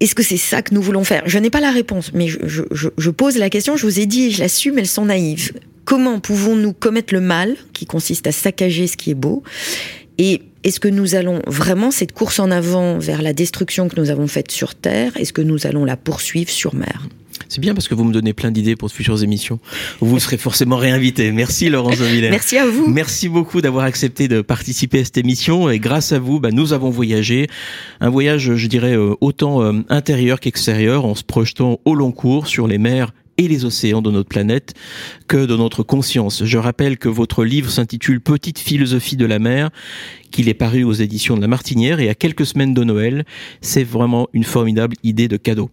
Est-ce 0.00 0.14
que 0.14 0.22
c'est 0.22 0.36
ça 0.36 0.62
que 0.62 0.74
nous 0.74 0.82
voulons 0.82 1.04
faire? 1.04 1.22
Je 1.26 1.38
n'ai 1.38 1.50
pas 1.50 1.60
la 1.60 1.72
réponse, 1.72 2.12
mais 2.14 2.28
je, 2.28 2.38
je, 2.44 2.88
je, 2.96 3.10
pose 3.10 3.36
la 3.36 3.50
question. 3.50 3.76
Je 3.76 3.84
vous 3.84 3.98
ai 3.98 4.06
dit, 4.06 4.30
je 4.30 4.40
l'assume, 4.40 4.78
elles 4.78 4.86
sont 4.86 5.06
naïves. 5.06 5.52
Comment 5.84 6.20
pouvons-nous 6.20 6.72
commettre 6.72 7.14
le 7.14 7.20
mal, 7.20 7.56
qui 7.72 7.86
consiste 7.86 8.26
à 8.26 8.32
saccager 8.32 8.86
ce 8.86 8.96
qui 8.96 9.10
est 9.10 9.14
beau? 9.14 9.42
Et 10.18 10.42
est-ce 10.62 10.80
que 10.80 10.88
nous 10.88 11.14
allons 11.14 11.40
vraiment 11.46 11.90
cette 11.90 12.12
course 12.12 12.38
en 12.38 12.50
avant 12.50 12.98
vers 12.98 13.22
la 13.22 13.32
destruction 13.32 13.88
que 13.88 13.98
nous 14.00 14.10
avons 14.10 14.28
faite 14.28 14.50
sur 14.50 14.74
Terre? 14.74 15.16
Est-ce 15.16 15.32
que 15.32 15.42
nous 15.42 15.66
allons 15.66 15.84
la 15.84 15.96
poursuivre 15.96 16.50
sur 16.50 16.74
mer? 16.74 17.08
C'est 17.48 17.60
bien 17.60 17.74
parce 17.74 17.88
que 17.88 17.94
vous 17.94 18.04
me 18.04 18.12
donnez 18.12 18.34
plein 18.34 18.50
d'idées 18.50 18.76
pour 18.76 18.88
de 18.88 18.92
futures 18.92 19.22
émissions. 19.22 19.58
Vous 20.00 20.18
serez 20.20 20.36
forcément 20.36 20.76
réinvité. 20.76 21.32
Merci 21.32 21.70
Laurence 21.70 21.98
Villers. 21.98 22.30
Merci 22.30 22.58
à 22.58 22.66
vous. 22.66 22.86
Merci 22.88 23.28
beaucoup 23.28 23.60
d'avoir 23.60 23.84
accepté 23.84 24.28
de 24.28 24.42
participer 24.42 25.00
à 25.00 25.04
cette 25.04 25.16
émission 25.16 25.70
et 25.70 25.78
grâce 25.78 26.12
à 26.12 26.18
vous, 26.18 26.40
bah, 26.40 26.50
nous 26.50 26.72
avons 26.72 26.90
voyagé. 26.90 27.48
Un 28.00 28.10
voyage, 28.10 28.54
je 28.54 28.66
dirais, 28.66 28.94
euh, 28.94 29.14
autant 29.20 29.62
euh, 29.62 29.72
intérieur 29.88 30.40
qu'extérieur 30.40 31.04
en 31.04 31.14
se 31.14 31.24
projetant 31.24 31.80
au 31.84 31.94
long 31.94 32.12
cours 32.12 32.46
sur 32.46 32.66
les 32.66 32.78
mers 32.78 33.12
et 33.38 33.48
les 33.48 33.64
océans 33.64 34.02
de 34.02 34.10
notre 34.10 34.28
planète 34.28 34.74
que 35.28 35.46
de 35.46 35.56
notre 35.56 35.82
conscience. 35.82 36.44
Je 36.44 36.58
rappelle 36.58 36.98
que 36.98 37.08
votre 37.08 37.44
livre 37.44 37.70
s'intitule 37.70 38.20
Petite 38.20 38.58
philosophie 38.58 39.16
de 39.16 39.26
la 39.26 39.38
mer, 39.38 39.70
qu'il 40.30 40.48
est 40.48 40.54
paru 40.54 40.84
aux 40.84 40.92
éditions 40.92 41.36
de 41.36 41.40
la 41.40 41.48
Martinière 41.48 42.00
et 42.00 42.08
à 42.08 42.14
quelques 42.14 42.46
semaines 42.46 42.74
de 42.74 42.84
Noël. 42.84 43.24
C'est 43.60 43.84
vraiment 43.84 44.28
une 44.32 44.44
formidable 44.44 44.96
idée 45.02 45.28
de 45.28 45.36
cadeau. 45.36 45.70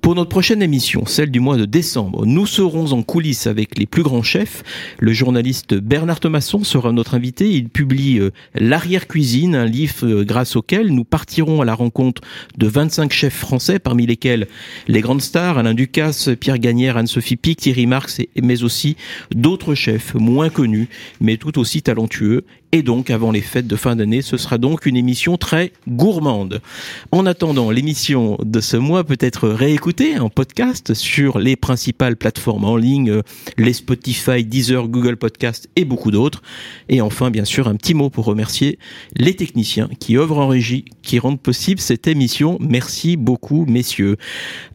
Pour 0.00 0.14
notre 0.14 0.30
prochaine 0.30 0.62
émission, 0.62 1.06
celle 1.06 1.30
du 1.30 1.40
mois 1.40 1.56
de 1.56 1.64
décembre, 1.64 2.26
nous 2.26 2.46
serons 2.46 2.92
en 2.92 3.02
coulisses 3.02 3.46
avec 3.46 3.78
les 3.78 3.86
plus 3.86 4.02
grands 4.02 4.22
chefs. 4.22 4.62
Le 4.98 5.12
journaliste 5.12 5.74
Bernard 5.74 6.20
Thomasson 6.20 6.64
sera 6.64 6.92
notre 6.92 7.14
invité. 7.14 7.50
Il 7.50 7.68
publie 7.68 8.18
euh, 8.18 8.30
L'arrière-cuisine, 8.54 9.54
un 9.54 9.66
livre 9.66 10.06
euh, 10.06 10.24
grâce 10.24 10.56
auquel 10.56 10.88
nous 10.88 11.04
partirons 11.04 11.60
à 11.60 11.64
la 11.64 11.74
rencontre 11.74 12.22
de 12.58 12.66
25 12.66 13.12
chefs 13.12 13.36
français, 13.36 13.78
parmi 13.78 14.06
lesquels 14.06 14.48
les 14.88 15.00
grandes 15.00 15.22
stars, 15.22 15.58
Alain 15.58 15.74
Ducasse, 15.74 16.30
Pierre 16.40 16.58
Gagnère, 16.58 16.96
Anne-Sophie 17.02 17.36
Pic, 17.36 17.58
Thierry 17.58 17.86
Marx, 17.86 18.20
mais 18.40 18.62
aussi 18.62 18.96
d'autres 19.34 19.74
chefs 19.74 20.14
moins 20.14 20.50
connus, 20.50 20.88
mais 21.20 21.36
tout 21.36 21.58
aussi 21.58 21.82
talentueux 21.82 22.44
Et 22.74 22.82
donc, 22.82 23.10
avant 23.10 23.32
les 23.32 23.42
fêtes 23.42 23.66
de 23.66 23.76
fin 23.76 23.96
d'année, 23.96 24.22
ce 24.22 24.38
sera 24.38 24.56
donc 24.56 24.86
une 24.86 24.96
émission 24.96 25.36
très 25.36 25.74
gourmande. 25.86 26.62
En 27.10 27.26
attendant, 27.26 27.70
l'émission 27.70 28.38
de 28.42 28.60
ce 28.60 28.78
mois 28.78 29.04
peut 29.04 29.18
être 29.20 29.50
réécoutée 29.50 30.18
en 30.18 30.30
podcast 30.30 30.94
sur 30.94 31.38
les 31.38 31.54
principales 31.54 32.16
plateformes 32.16 32.64
en 32.64 32.76
ligne, 32.76 33.10
euh, 33.10 33.22
les 33.58 33.74
Spotify, 33.74 34.42
Deezer, 34.42 34.88
Google 34.88 35.18
Podcast 35.18 35.68
et 35.76 35.84
beaucoup 35.84 36.10
d'autres. 36.10 36.40
Et 36.88 37.02
enfin, 37.02 37.30
bien 37.30 37.44
sûr, 37.44 37.68
un 37.68 37.76
petit 37.76 37.92
mot 37.92 38.08
pour 38.08 38.24
remercier 38.24 38.78
les 39.16 39.36
techniciens 39.36 39.90
qui 40.00 40.16
œuvrent 40.16 40.38
en 40.38 40.48
régie, 40.48 40.86
qui 41.02 41.18
rendent 41.18 41.42
possible 41.42 41.78
cette 41.78 42.06
émission. 42.06 42.56
Merci 42.58 43.18
beaucoup, 43.18 43.66
messieurs. 43.66 44.16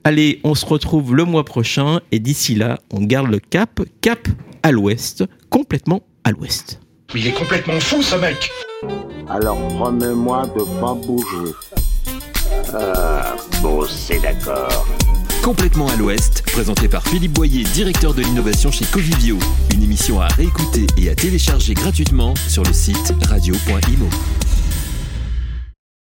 Allez, 0.03 0.39
on 0.43 0.53
se 0.53 0.67
retrouve 0.67 1.15
le 1.15 1.25
mois 1.25 1.45
prochain 1.45 2.01
et 2.11 2.19
d'ici 2.19 2.53
là, 2.53 2.77
on 2.93 3.01
garde 3.01 3.31
le 3.31 3.39
cap, 3.39 3.81
cap 4.01 4.27
à 4.61 4.71
l'ouest, 4.71 5.23
complètement 5.49 6.03
à 6.23 6.29
l'ouest. 6.29 6.79
Mais 7.13 7.21
il 7.21 7.27
est 7.27 7.31
complètement 7.31 7.79
fou 7.79 8.01
ce 8.01 8.15
mec 8.15 8.51
Alors 9.29 9.57
promets-moi 9.69 10.45
de 10.47 10.63
pas 10.81 10.93
bouger. 10.93 11.53
Ah, 12.73 13.35
bon, 13.61 13.85
c'est 13.87 14.19
d'accord. 14.19 14.85
Complètement 15.41 15.87
à 15.87 15.95
l'Ouest, 15.95 16.43
présenté 16.51 16.89
par 16.89 17.07
Philippe 17.07 17.31
Boyer, 17.31 17.63
directeur 17.63 18.13
de 18.13 18.21
l'innovation 18.21 18.71
chez 18.71 18.83
Covivio. 18.85 19.37
Une 19.73 19.83
émission 19.83 20.19
à 20.19 20.27
réécouter 20.27 20.85
et 20.97 21.09
à 21.09 21.15
télécharger 21.15 21.73
gratuitement 21.73 22.33
sur 22.49 22.63
le 22.63 22.73
site 22.73 23.13
radio.imo. 23.29 24.09